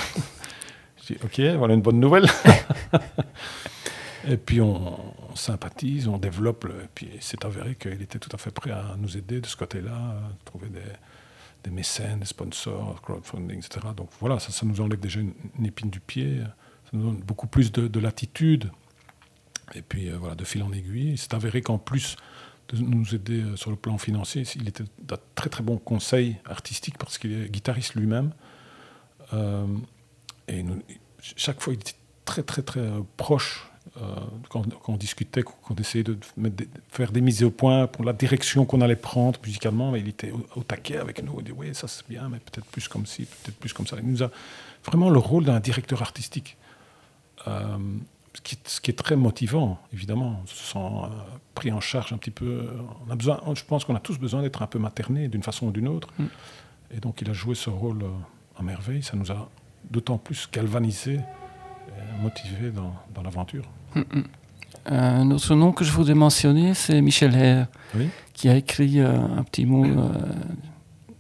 Je 1.03 1.15
dis, 1.15 1.19
ok, 1.25 1.41
voilà 1.59 1.75
une 1.75 1.83
bonne 1.83 2.01
nouvelle. 2.01 2.27
Et 4.29 4.37
puis 4.37 4.61
on, 4.61 5.31
on 5.31 5.37
sympathise, 5.37 6.07
on 6.07 6.19
développe. 6.19 6.65
le- 6.65 6.83
et 6.85 6.89
puis 6.95 7.09
c'est 7.21 7.43
avéré 7.45 7.75
qu'il 7.75 8.03
était 8.03 8.19
tout 8.19 8.29
à 8.35 8.39
fait 8.39 8.51
prêt 8.51 8.71
à 8.71 8.95
nous 8.99 9.17
aider 9.17 9.41
de 9.41 9.47
ce 9.47 9.57
côté-là, 9.57 9.95
à 9.95 10.21
trouver 10.45 10.69
des, 10.69 10.81
des 11.65 11.71
mécènes, 11.71 12.19
des 12.21 12.27
sponsors, 12.27 13.01
crowdfunding, 13.01 13.59
etc. 13.59 13.81
Donc 13.97 14.11
voilà, 14.21 14.39
ça, 14.39 14.53
ça 14.53 14.67
nous 14.67 14.79
enlève 14.83 15.01
déjà 15.01 15.21
une, 15.21 15.33
une 15.59 15.67
épine 15.67 15.89
du 15.89 16.01
pied. 16.01 16.41
Ça 16.85 16.91
nous 16.93 17.05
donne 17.05 17.21
beaucoup 17.21 17.47
plus 17.47 17.73
de, 17.73 17.89
de 17.89 18.01
latitude. 18.01 18.71
Et 19.75 19.81
puis 19.83 20.11
euh, 20.11 20.19
voilà, 20.19 20.35
de 20.35 20.45
fil 20.45 20.63
en 20.63 20.73
aiguille. 20.73 21.17
C'est 21.17 21.33
avéré 21.33 21.63
qu'en 21.63 21.79
plus 21.79 22.17
de 22.69 22.77
nous 22.79 23.15
aider 23.15 23.41
euh, 23.43 23.57
sur 23.57 23.71
le 23.71 23.77
plan 23.77 23.97
financier, 23.97 24.43
il 24.57 24.69
était 24.69 24.85
d'un 25.03 25.17
très 25.35 25.49
très 25.49 25.63
bon 25.63 25.79
conseil 25.79 26.37
artistique 26.45 26.99
parce 26.99 27.17
qu'il 27.17 27.33
est 27.33 27.49
guitariste 27.51 27.95
lui-même. 27.95 28.33
Euh, 29.33 29.67
et 30.51 30.63
nous- 30.63 30.83
chaque 31.37 31.61
fois, 31.61 31.73
il 31.73 31.81
était 31.81 31.95
très 32.25 32.43
très 32.43 32.63
très 32.63 32.81
euh, 32.81 33.01
proche 33.17 33.67
euh, 33.97 34.15
quand, 34.51 34.63
quand 34.83 34.93
on 34.93 34.97
discutait, 34.97 35.43
quand 35.43 35.55
on 35.71 35.75
essayait 35.75 36.05
de 36.05 36.17
faire 36.91 37.13
des 37.13 37.21
mises 37.21 37.43
au 37.43 37.51
point 37.51 37.87
pour 37.87 38.05
la 38.05 38.13
direction 38.13 38.65
qu'on 38.65 38.81
allait 38.83 38.97
prendre 38.97 39.39
musicalement. 39.45 39.91
Mais 39.93 40.01
il 40.01 40.09
était 40.09 40.31
au, 40.31 40.47
au 40.57 40.63
taquet 40.63 40.99
avec 40.99 41.23
nous. 41.23 41.35
Il 41.39 41.45
dit 41.45 41.53
oui, 41.53 41.75
ça 41.75 41.89
c'est 41.89 42.07
bien, 42.09 42.29
mais 42.29 42.39
peut-être 42.39 42.67
plus 42.67 42.89
comme 42.89 43.07
ci, 43.07 43.27
peut-être 43.27 43.59
plus 43.59 43.73
comme 43.73 43.87
ça. 43.87 43.97
Il 44.03 44.09
nous 44.11 44.23
a 44.23 44.31
vraiment 44.85 45.11
le 45.11 45.19
rôle 45.19 45.45
d'un 45.45 45.61
directeur 45.61 46.03
artistique. 46.03 46.57
Euh, 47.49 47.79
ce, 48.35 48.41
qui, 48.43 48.59
ce 48.65 48.81
qui 48.81 48.91
est 48.93 48.99
très 48.99 49.17
motivant, 49.17 49.81
évidemment. 49.93 50.41
On 50.43 50.47
se 50.47 50.55
sent 50.73 50.79
euh, 50.79 51.09
pris 51.55 51.73
en 51.73 51.81
charge 51.81 52.13
un 52.13 52.19
petit 52.19 52.31
peu. 52.31 52.69
On 53.07 53.11
a 53.11 53.17
besoin, 53.17 53.41
je 53.55 53.65
pense 53.65 53.85
qu'on 53.85 53.97
a 53.97 54.01
tous 54.01 54.19
besoin 54.19 54.43
d'être 54.43 54.63
un 54.63 54.67
peu 54.69 54.79
maternés 54.79 55.29
d'une 55.29 55.43
façon 55.43 55.67
ou 55.67 55.73
d'une 55.73 55.89
autre. 55.89 56.09
Mm. 56.19 56.25
Et 56.97 57.01
donc 57.01 57.21
il 57.23 57.29
a 57.31 57.33
joué 57.33 57.55
ce 57.55 57.71
rôle 57.71 58.05
à 58.59 58.63
merveille. 58.63 59.03
Ça 59.03 59.17
nous 59.17 59.31
a 59.33 59.49
d'autant 59.89 60.19
plus 60.19 60.49
galvanisés, 60.53 61.21
et 61.89 62.23
motivés 62.23 62.71
dans, 62.71 62.95
dans 63.15 63.23
l'aventure. 63.23 63.65
Un 64.87 65.31
autre 65.31 65.55
nom 65.55 65.73
que 65.73 65.85
je 65.85 65.93
voudrais 65.93 66.15
mentionner, 66.15 66.75
c'est 66.75 67.01
Michel 67.01 67.35
Herr, 67.35 67.67
Oui. 67.95 68.09
qui 68.33 68.49
a 68.49 68.57
écrit 68.57 69.01
euh, 69.01 69.19
un 69.19 69.43
petit 69.43 69.67
mot, 69.67 69.85
euh, 69.85 70.09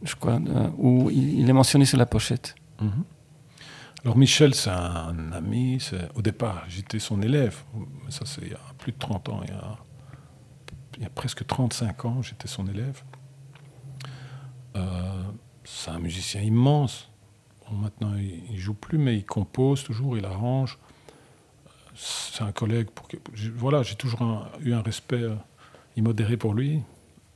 je 0.02 0.14
crois, 0.14 0.34
euh, 0.46 0.68
où 0.78 1.10
il, 1.10 1.48
est 1.48 1.52
mentionné 1.52 1.84
sur 1.84 1.98
la 1.98 2.06
pochette. 2.06 2.54
Mhm. 2.80 3.04
Alors 4.02 4.16
Michel, 4.16 4.54
c'est 4.54 4.70
un 4.70 5.30
ami. 5.32 5.78
Au 6.14 6.22
départ, 6.22 6.64
j'étais 6.68 6.98
son 6.98 7.20
élève. 7.20 7.58
Ça, 8.08 8.22
c'est 8.24 8.40
il 8.40 8.48
y 8.52 8.54
a 8.54 8.60
plus 8.78 8.92
de 8.92 8.98
30 8.98 9.28
ans. 9.28 9.40
Il 9.44 9.50
y 9.50 9.52
a, 9.52 9.76
il 10.96 11.02
y 11.02 11.06
a 11.06 11.10
presque 11.10 11.46
35 11.46 12.04
ans, 12.06 12.22
j'étais 12.22 12.48
son 12.48 12.66
élève. 12.66 13.02
Euh, 14.76 15.22
c'est 15.64 15.90
un 15.90 15.98
musicien 15.98 16.40
immense. 16.40 17.09
Maintenant, 17.72 18.14
il, 18.16 18.42
il 18.52 18.58
joue 18.58 18.74
plus, 18.74 18.98
mais 18.98 19.16
il 19.16 19.24
compose 19.24 19.82
toujours, 19.84 20.16
il 20.18 20.24
arrange. 20.24 20.78
C'est 21.94 22.42
un 22.42 22.52
collègue. 22.52 22.88
Pour 22.90 23.06
voilà, 23.56 23.82
j'ai 23.82 23.94
toujours 23.94 24.46
eu 24.60 24.72
un 24.72 24.82
respect 24.82 25.22
euh, 25.22 25.34
immodéré 25.96 26.36
pour 26.36 26.54
lui, 26.54 26.80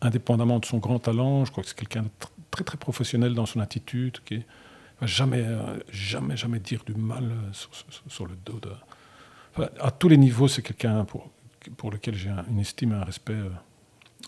indépendamment 0.00 0.58
de 0.58 0.64
son 0.64 0.78
grand 0.78 0.98
talent. 0.98 1.44
Je 1.44 1.50
crois 1.50 1.62
que 1.62 1.68
c'est 1.68 1.76
quelqu'un 1.78 2.02
de 2.02 2.08
tr- 2.08 2.28
très 2.50 2.64
très 2.64 2.76
professionnel 2.78 3.34
dans 3.34 3.46
son 3.46 3.60
attitude, 3.60 4.18
qui 4.24 4.34
est- 4.36 4.46
va 5.00 5.06
jamais, 5.06 5.42
euh, 5.44 5.78
jamais, 5.90 6.36
jamais 6.36 6.60
dire 6.60 6.82
du 6.86 6.94
mal 6.94 7.24
euh, 7.24 7.52
sur, 8.08 8.26
le 8.26 8.36
dos 8.46 8.60
de. 8.60 8.70
À 9.80 9.90
tous 9.90 10.08
les 10.08 10.16
niveaux, 10.16 10.48
c'est 10.48 10.62
quelqu'un 10.62 11.04
pour, 11.04 11.30
lequel 11.90 12.14
j'ai 12.14 12.30
un- 12.30 12.44
une 12.50 12.60
estime 12.60 12.92
et 12.92 12.96
un 12.96 13.04
respect 13.04 13.36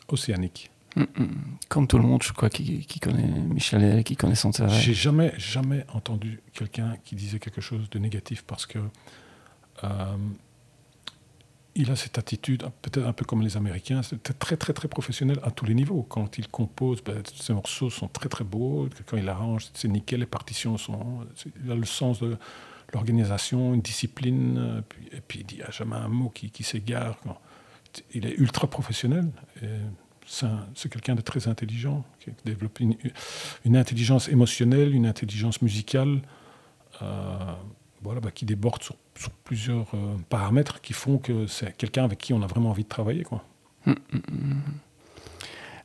océanique. 0.09 0.71
Mm, 0.97 1.03
mm. 1.03 1.29
Comme 1.69 1.87
tout 1.87 1.99
le 1.99 2.05
monde, 2.05 2.23
je 2.23 2.33
crois, 2.33 2.49
qui, 2.49 2.87
qui 2.87 3.01
connaît 3.01 3.29
Michel 3.29 3.99
et 3.99 4.05
qui 4.05 4.17
connaît 4.17 4.35
son 4.35 4.51
travail. 4.51 4.81
J'ai 4.81 4.95
jamais, 4.95 5.33
jamais 5.37 5.85
entendu 5.93 6.41
quelqu'un 6.55 6.97
qui 7.05 7.15
disait 7.15 7.39
quelque 7.39 7.61
chose 7.61 7.89
de 7.91 7.99
négatif 7.99 8.43
parce 8.47 8.65
que 8.67 8.79
euh, 9.85 10.17
il 11.75 11.91
a 11.91 11.97
cette 11.97 12.17
attitude, 12.17 12.65
peut-être 12.81 13.07
un 13.07 13.13
peu 13.13 13.27
comme 13.27 13.43
les 13.43 13.59
Américains, 13.59 14.01
c'est 14.03 14.39
très 14.39 14.57
très 14.57 14.73
très 14.73 14.89
professionnel 14.89 15.39
à 15.43 15.51
tous 15.51 15.67
les 15.67 15.75
niveaux. 15.75 16.03
Quand 16.09 16.39
il 16.39 16.49
compose, 16.49 17.03
ben, 17.05 17.23
ses 17.35 17.53
morceaux 17.53 17.91
sont 17.91 18.09
très 18.09 18.31
très 18.31 18.45
beaux. 18.45 18.89
Quand 19.05 19.19
il 19.19 19.29
arrange, 19.29 19.67
c'est 19.75 19.89
nickel. 19.89 20.21
Les 20.21 20.27
partitions 20.27 20.79
sont, 20.79 21.27
il 21.63 21.71
a 21.71 21.75
le 21.75 21.85
sens 21.85 22.21
de 22.21 22.39
l'organisation, 22.95 23.75
une 23.75 23.83
discipline. 23.83 24.83
et 25.13 25.21
puis 25.21 25.41
il 25.41 25.47
dit 25.47 25.63
a 25.63 25.71
jamais 25.71 25.97
un 25.97 26.09
mot 26.09 26.31
qui 26.31 26.63
s'égare. 26.63 27.19
Il 28.15 28.25
est 28.25 28.35
ultra 28.39 28.67
professionnel. 28.67 29.29
C'est 30.27 30.89
quelqu'un 30.91 31.15
de 31.15 31.21
très 31.21 31.49
intelligent, 31.49 32.05
qui 32.21 32.31
a 32.31 32.33
développé 32.45 32.85
une, 32.85 32.97
une 33.65 33.77
intelligence 33.77 34.29
émotionnelle, 34.29 34.95
une 34.95 35.07
intelligence 35.07 35.63
musicale. 35.63 36.21
Euh, 37.03 37.55
voilà, 38.03 38.21
bah, 38.21 38.31
qui 38.33 38.45
déborde 38.45 38.83
sur, 38.83 38.95
plusieurs 39.45 39.87
euh, 39.95 40.17
paramètres 40.29 40.81
qui 40.81 40.93
font 40.93 41.19
que 41.19 41.47
c'est 41.47 41.77
quelqu'un 41.77 42.05
avec 42.05 42.19
qui 42.19 42.33
on 42.33 42.43
a 42.43 42.47
vraiment 42.47 42.71
envie 42.71 42.85
de 42.85 42.89
travailler. 42.89 43.23
Quoi. 43.23 43.43
Hum, 43.87 43.97
hum, 44.13 44.23
hum. 44.31 44.63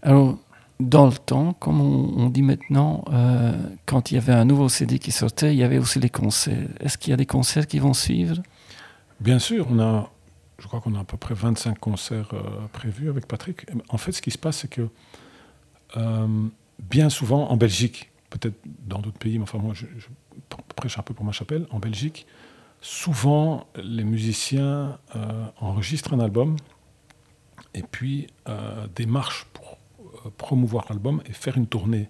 Alors, 0.02 0.38
dans 0.80 1.06
le 1.06 1.14
temps, 1.14 1.54
comme 1.54 1.80
on, 1.80 2.30
dit 2.30 2.42
maintenant, 2.42 3.06
euh, 3.12 3.54
quand 3.86 4.12
il 4.12 4.16
y 4.16 4.18
avait 4.18 4.34
un 4.34 4.46
nouveau 4.46 4.68
CD 4.68 5.00
qui 5.00 5.12
sortait, 5.12 5.54
il 5.54 5.60
y 5.60 5.64
avait 5.64 5.78
aussi 5.78 6.00
les 6.00 6.10
concerts. 6.10 6.68
Est-ce 6.80 6.98
qu'il 6.98 7.12
y 7.12 7.14
a 7.14 7.18
des 7.18 7.26
concerts 7.26 7.68
qui 7.68 7.80
vont 7.80 7.94
suivre? 7.94 8.42
Bien 9.20 9.40
sûr, 9.40 9.68
on 9.70 9.80
a, 9.80 10.10
je 10.62 10.68
crois 10.68 10.80
qu'on 10.80 10.96
a 10.96 11.02
à 11.02 11.04
peu 11.04 11.18
près 11.18 11.34
25 11.34 11.78
concerts 11.80 12.30
euh, 12.34 12.42
prévus 12.72 13.10
avec 13.10 13.28
Patrick. 13.28 13.66
En 13.90 13.98
fait, 13.98 14.14
ce 14.14 14.22
qui 14.22 14.32
se 14.32 14.38
passe, 14.38 14.60
c'est 14.60 14.70
que 14.70 14.88
bien 16.80 17.10
souvent 17.10 17.50
en 17.50 17.58
Belgique, 17.58 18.12
peut-être 18.30 18.56
dans 18.66 19.00
d'autres 19.00 19.18
pays, 19.18 19.38
mais 19.38 19.44
enfin 19.44 19.60
moi 19.60 19.74
je, 19.74 19.86
prêche 20.76 20.98
un 20.98 21.04
peu 21.04 21.14
pour 21.14 21.26
ma 21.26 21.32
chapelle, 21.32 21.68
en 21.70 21.80
Belgique, 21.80 22.26
souvent 22.82 23.68
les 23.76 24.04
musiciens 24.04 24.98
euh, 25.16 25.46
enregistrent 25.60 26.14
un 26.14 26.20
album 26.20 26.56
et 27.74 27.84
puis 27.84 28.28
euh, 28.48 28.88
démarchent 28.96 29.46
pour 29.54 29.78
euh, 30.26 30.30
promouvoir 30.38 30.86
l'album 30.90 31.22
et 31.28 31.34
faire 31.34 31.58
une 31.58 31.68
tournée. 31.68 32.10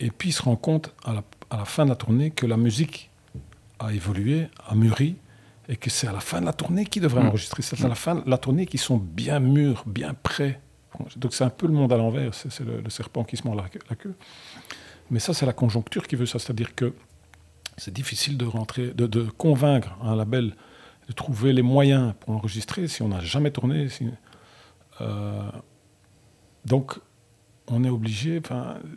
Et 0.00 0.10
puis 0.10 0.30
ils 0.30 0.32
se 0.32 0.42
rendent 0.42 0.60
compte 0.60 0.94
à 1.04 1.12
la, 1.12 1.64
fin 1.64 1.84
de 1.84 1.90
la 1.90 1.96
tournée 1.96 2.30
que 2.30 2.46
la 2.46 2.56
musique 2.56 3.10
a 3.78 3.92
évolué, 3.92 4.48
a 4.66 4.74
mûri, 4.74 5.16
et 5.72 5.76
que 5.76 5.88
c'est 5.88 6.06
à 6.06 6.12
la 6.12 6.20
fin 6.20 6.42
de 6.42 6.46
la 6.46 6.52
tournée 6.52 6.84
qu'ils 6.84 7.00
devraient 7.00 7.22
mmh. 7.22 7.28
enregistrer. 7.28 7.62
C'est 7.62 7.82
à 7.82 7.88
la 7.88 7.94
fin 7.94 8.16
de 8.16 8.28
la 8.28 8.36
tournée 8.36 8.66
qu'ils 8.66 8.78
sont 8.78 8.98
bien 8.98 9.40
mûrs, 9.40 9.84
bien 9.86 10.14
prêts. 10.14 10.60
Donc 11.16 11.32
c'est 11.32 11.44
un 11.44 11.50
peu 11.50 11.66
le 11.66 11.72
monde 11.72 11.90
à 11.94 11.96
l'envers, 11.96 12.34
c'est 12.34 12.60
le, 12.60 12.88
serpent 12.90 13.24
qui 13.24 13.38
se 13.38 13.44
mord 13.44 13.56
la 13.56 13.96
queue. 13.96 14.14
Mais 15.10 15.18
ça, 15.18 15.32
c'est 15.32 15.46
la 15.46 15.54
conjoncture 15.54 16.06
qui 16.06 16.14
veut 16.14 16.26
ça. 16.26 16.38
C'est-à-dire 16.38 16.74
que 16.74 16.92
c'est 17.78 17.94
difficile 17.94 18.36
de, 18.36 18.44
rentrer, 18.44 18.88
de, 18.88 19.22
convaincre 19.38 19.96
un 20.02 20.14
label 20.14 20.54
de 21.08 21.12
trouver 21.14 21.54
les 21.54 21.62
moyens 21.62 22.12
pour 22.20 22.34
enregistrer 22.34 22.86
si 22.86 23.00
on 23.00 23.08
n'a 23.08 23.20
jamais 23.20 23.50
tourné. 23.50 23.88
Euh, 25.00 25.42
donc, 26.66 26.98
on 27.68 27.84
est 27.84 27.88
obligé, 27.88 28.42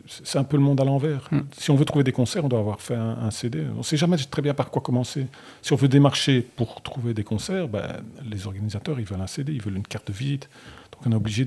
c'est 0.06 0.38
un 0.38 0.44
peu 0.44 0.56
le 0.56 0.62
monde 0.62 0.80
à 0.80 0.84
l'envers. 0.84 1.28
Hmm. 1.30 1.42
Si 1.56 1.70
on 1.70 1.76
veut 1.76 1.84
trouver 1.84 2.04
des 2.04 2.12
concerts, 2.12 2.44
on 2.44 2.48
doit 2.48 2.58
avoir 2.58 2.80
fait 2.80 2.96
un, 2.96 3.30
CD. 3.30 3.64
On 3.74 3.78
ne 3.78 3.82
sait 3.82 3.96
jamais 3.96 4.16
très 4.16 4.42
bien 4.42 4.54
par 4.54 4.70
quoi 4.70 4.82
commencer. 4.82 5.26
Si 5.62 5.72
on 5.72 5.76
veut 5.76 5.88
démarcher 5.88 6.42
pour 6.42 6.82
trouver 6.82 7.14
des 7.14 7.24
concerts, 7.24 7.68
ben, 7.68 8.02
les 8.28 8.46
organisateurs, 8.46 8.98
ils 8.98 9.06
veulent 9.06 9.20
un 9.20 9.26
CD, 9.26 9.52
ils 9.52 9.62
veulent 9.62 9.76
une 9.76 9.86
carte 9.86 10.08
de 10.08 10.12
visite. 10.12 10.48
Donc 10.92 11.06
on 11.06 11.12
est 11.12 11.16
obligé 11.16 11.46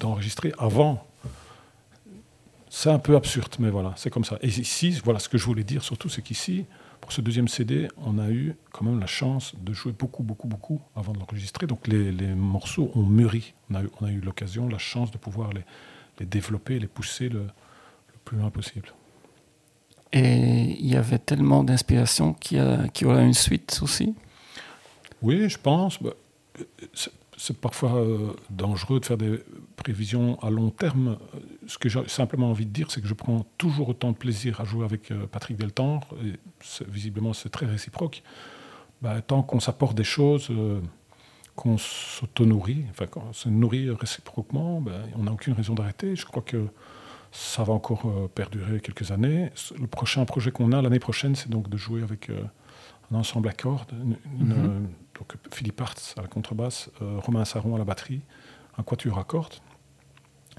d'enregistrer 0.00 0.52
avant 0.58 1.04
c'est 2.70 2.90
un 2.90 2.98
peu 2.98 3.16
absurde, 3.16 3.56
mais 3.58 3.70
voilà, 3.70 3.94
c'est 3.96 4.10
comme 4.10 4.24
ça. 4.24 4.38
Et 4.42 4.48
ici, 4.48 5.00
voilà, 5.04 5.18
ce 5.18 5.28
que 5.28 5.38
je 5.38 5.44
voulais 5.44 5.64
dire 5.64 5.82
surtout, 5.82 6.08
c'est 6.08 6.22
qu'ici, 6.22 6.66
pour 7.00 7.12
ce 7.12 7.20
deuxième 7.20 7.48
CD, 7.48 7.88
on 7.96 8.18
a 8.18 8.28
eu 8.28 8.54
quand 8.72 8.84
même 8.84 9.00
la 9.00 9.06
chance 9.06 9.54
de 9.58 9.72
jouer 9.72 9.92
beaucoup, 9.98 10.22
beaucoup, 10.22 10.48
beaucoup 10.48 10.80
avant 10.94 11.12
de 11.12 11.18
l'enregistrer. 11.18 11.66
Donc 11.66 11.86
les, 11.86 12.12
morceaux 12.34 12.90
ont 12.94 13.02
mûri. 13.02 13.54
On 13.70 13.74
a 13.74 13.82
eu, 13.82 13.88
on 14.00 14.06
a 14.06 14.10
eu 14.10 14.20
l'occasion, 14.20 14.68
la 14.68 14.78
chance 14.78 15.10
de 15.10 15.18
pouvoir 15.18 15.52
les, 15.52 15.62
les 16.18 16.26
développer, 16.26 16.78
les 16.78 16.86
pousser 16.86 17.28
le, 17.28 17.46
plus 18.24 18.36
loin 18.36 18.50
possible. 18.50 18.92
Et 20.12 20.76
il 20.80 20.86
y 20.86 20.96
avait 20.96 21.18
tellement 21.18 21.64
d'inspiration 21.64 22.32
qu'il 22.34 22.58
y, 22.58 23.04
aura 23.04 23.22
une 23.22 23.34
suite 23.34 23.80
aussi? 23.82 24.14
Oui, 25.20 25.48
je 25.48 25.58
pense. 25.58 26.02
Bah, 26.02 26.10
c'est 27.38 27.56
parfois 27.56 27.96
euh, 27.96 28.32
dangereux 28.50 29.00
de 29.00 29.04
faire 29.04 29.16
des 29.16 29.38
prévisions 29.76 30.38
à 30.42 30.50
long 30.50 30.70
terme. 30.70 31.18
Ce 31.66 31.78
que 31.78 31.88
j'ai 31.88 32.06
simplement 32.08 32.50
envie 32.50 32.66
de 32.66 32.72
dire, 32.72 32.90
c'est 32.90 33.00
que 33.00 33.06
je 33.06 33.14
prends 33.14 33.46
toujours 33.56 33.88
autant 33.88 34.10
de 34.10 34.16
plaisir 34.16 34.60
à 34.60 34.64
jouer 34.64 34.84
avec 34.84 35.10
euh, 35.10 35.26
Patrick 35.26 35.56
Deltendre, 35.56 36.08
et 36.24 36.32
visiblement 36.88 37.32
c'est 37.32 37.48
très 37.48 37.66
réciproque, 37.66 38.22
bah, 39.00 39.20
tant 39.22 39.42
qu'on 39.42 39.60
s'apporte 39.60 39.96
des 39.96 40.04
choses, 40.04 40.48
euh, 40.50 40.80
qu'on 41.58 41.76
s'auto-nourrit, 41.76 42.84
enfin 42.90 43.06
qu'on 43.06 43.32
se 43.32 43.48
nourrit 43.48 43.90
réciproquement, 43.90 44.80
bah, 44.80 44.92
on 45.16 45.24
n'a 45.24 45.32
aucune 45.32 45.54
raison 45.54 45.74
d'arrêter. 45.74 46.16
Je 46.16 46.24
crois 46.24 46.42
que 46.42 46.66
ça 47.32 47.62
va 47.64 47.72
encore 47.72 48.30
perdurer 48.34 48.80
quelques 48.80 49.10
années. 49.10 49.50
Le 49.78 49.86
prochain 49.86 50.24
projet 50.24 50.50
qu'on 50.50 50.72
a 50.72 50.80
l'année 50.80 50.98
prochaine, 50.98 51.34
c'est 51.34 51.50
donc 51.50 51.68
de 51.68 51.76
jouer 51.76 52.02
avec 52.02 52.30
un 53.10 53.14
ensemble 53.16 53.48
à 53.48 53.52
cordes, 53.52 53.92
une, 54.40 54.46
mhm 54.46 54.88
donc 55.18 55.34
Philippe 55.50 55.80
Artz 55.80 56.14
à 56.16 56.22
la 56.22 56.28
contrebasse, 56.28 56.90
euh, 57.02 57.18
Romain 57.18 57.44
Saron 57.44 57.74
à 57.74 57.78
la 57.78 57.84
batterie, 57.84 58.20
un 58.78 58.82
quatuor 58.82 59.18
à 59.18 59.24
cordes. 59.24 59.54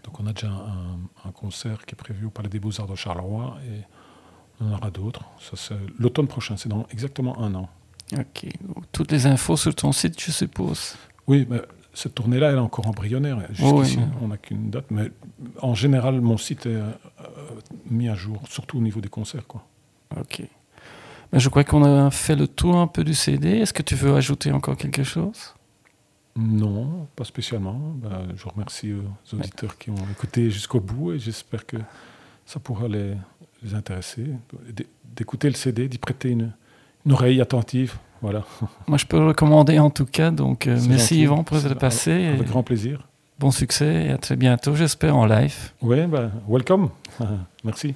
Donc 0.04 0.20
on 0.20 0.28
a 0.28 0.34
déjà 0.34 0.50
un, 0.50 1.32
concert 1.32 1.86
qui 1.86 1.94
est 1.94 1.98
prévu 1.98 2.26
au 2.26 2.30
Palais 2.30 2.50
des 2.50 2.60
Beaux-Arts 2.60 2.88
de 2.88 2.96
Charleroi 2.96 3.58
et 3.66 3.82
on 4.62 4.72
en 4.72 4.74
aura 4.74 4.92
d'autres. 4.92 5.24
Ça 5.40 5.56
c'est 5.56 5.76
l'automne 5.98 6.28
prochain, 6.28 6.58
c'est 6.58 6.70
dans 6.70 6.88
exactement 6.92 7.40
un 7.40 7.54
an. 7.56 7.70
Ok. 8.18 8.48
Toutes 8.92 9.12
les 9.12 9.26
infos 9.26 9.58
sur 9.58 9.74
ton 9.76 9.92
site, 9.92 10.20
je 10.22 10.32
suppose. 10.32 10.96
Oui, 11.28 11.46
mais 11.50 11.62
cette 11.94 12.16
tournée-là, 12.16 12.50
elle 12.50 12.56
est 12.56 12.60
encore 12.60 12.88
embryonnaire. 12.88 13.40
Jusqu'ici, 13.52 14.00
on 14.22 14.30
n'a 14.30 14.38
qu'une 14.38 14.70
date. 14.70 14.86
Mais 14.90 15.12
en 15.62 15.76
général, 15.76 16.22
mon 16.22 16.38
site 16.38 16.66
est 16.66 16.76
euh, 16.76 16.92
mis 17.90 18.10
à 18.10 18.16
jour, 18.16 18.42
surtout 18.50 18.78
au 18.78 18.82
niveau 18.82 19.02
des 19.02 19.10
concerts. 19.10 19.46
Quoi. 19.48 19.64
Ok. 20.18 20.44
Je 21.34 21.50
crois 21.50 21.64
qu'on 21.64 21.84
a 21.84 22.10
fait 22.10 22.36
le 22.36 22.48
tour 22.48 22.78
un 22.78 22.88
peu 22.88 23.04
du 23.04 23.14
CD. 23.14 23.58
Est-ce 23.58 23.74
que 23.74 23.84
tu 23.84 23.96
veux 23.96 24.16
ajouter 24.16 24.52
encore 24.52 24.78
quelque 24.78 25.04
chose? 25.04 25.54
Non, 26.36 27.08
pas 27.16 27.24
spécialement. 27.24 27.80
Ben, 27.96 28.28
je 28.36 28.48
remercie 28.48 28.94
aux 28.94 29.36
auditeurs 29.36 29.78
qui 29.78 29.90
ont 29.90 30.08
écouté 30.12 30.50
jusqu'au 30.50 30.80
bout 30.80 31.14
et 31.14 31.20
j'espère 31.20 31.66
que 31.66 31.78
ça 32.46 32.60
pourra 32.60 32.88
les, 32.88 33.14
intéresser. 33.74 34.26
D'écouter 35.16 35.50
le 35.50 35.56
CD, 35.56 35.88
d'y 35.88 35.98
prêter 35.98 36.30
une, 36.30 36.52
oreille 37.10 37.42
attentive. 37.42 37.96
Voilà. 38.22 38.44
Moi, 38.88 38.98
je 38.98 39.06
peux 39.06 39.18
le 39.18 39.28
recommander 39.28 39.80
en 39.80 39.90
tout 39.90 40.06
cas. 40.06 40.32
Donc, 40.32 40.68
euh, 40.68 40.78
merci 40.90 41.22
Yvan 41.22 41.44
pour 41.44 41.58
être 41.58 41.76
passé. 41.76 42.28
Avec 42.28 42.48
grand 42.48 42.64
plaisir. 42.64 43.08
Bon 43.40 43.52
succès 43.52 44.08
et 44.08 44.10
à 44.12 44.18
très 44.18 44.36
bientôt, 44.36 44.76
j'espère, 44.76 45.16
en 45.16 45.26
live. 45.26 45.72
Oui, 45.82 46.06
ben, 46.08 46.32
welcome. 46.50 46.90
merci. 47.64 47.96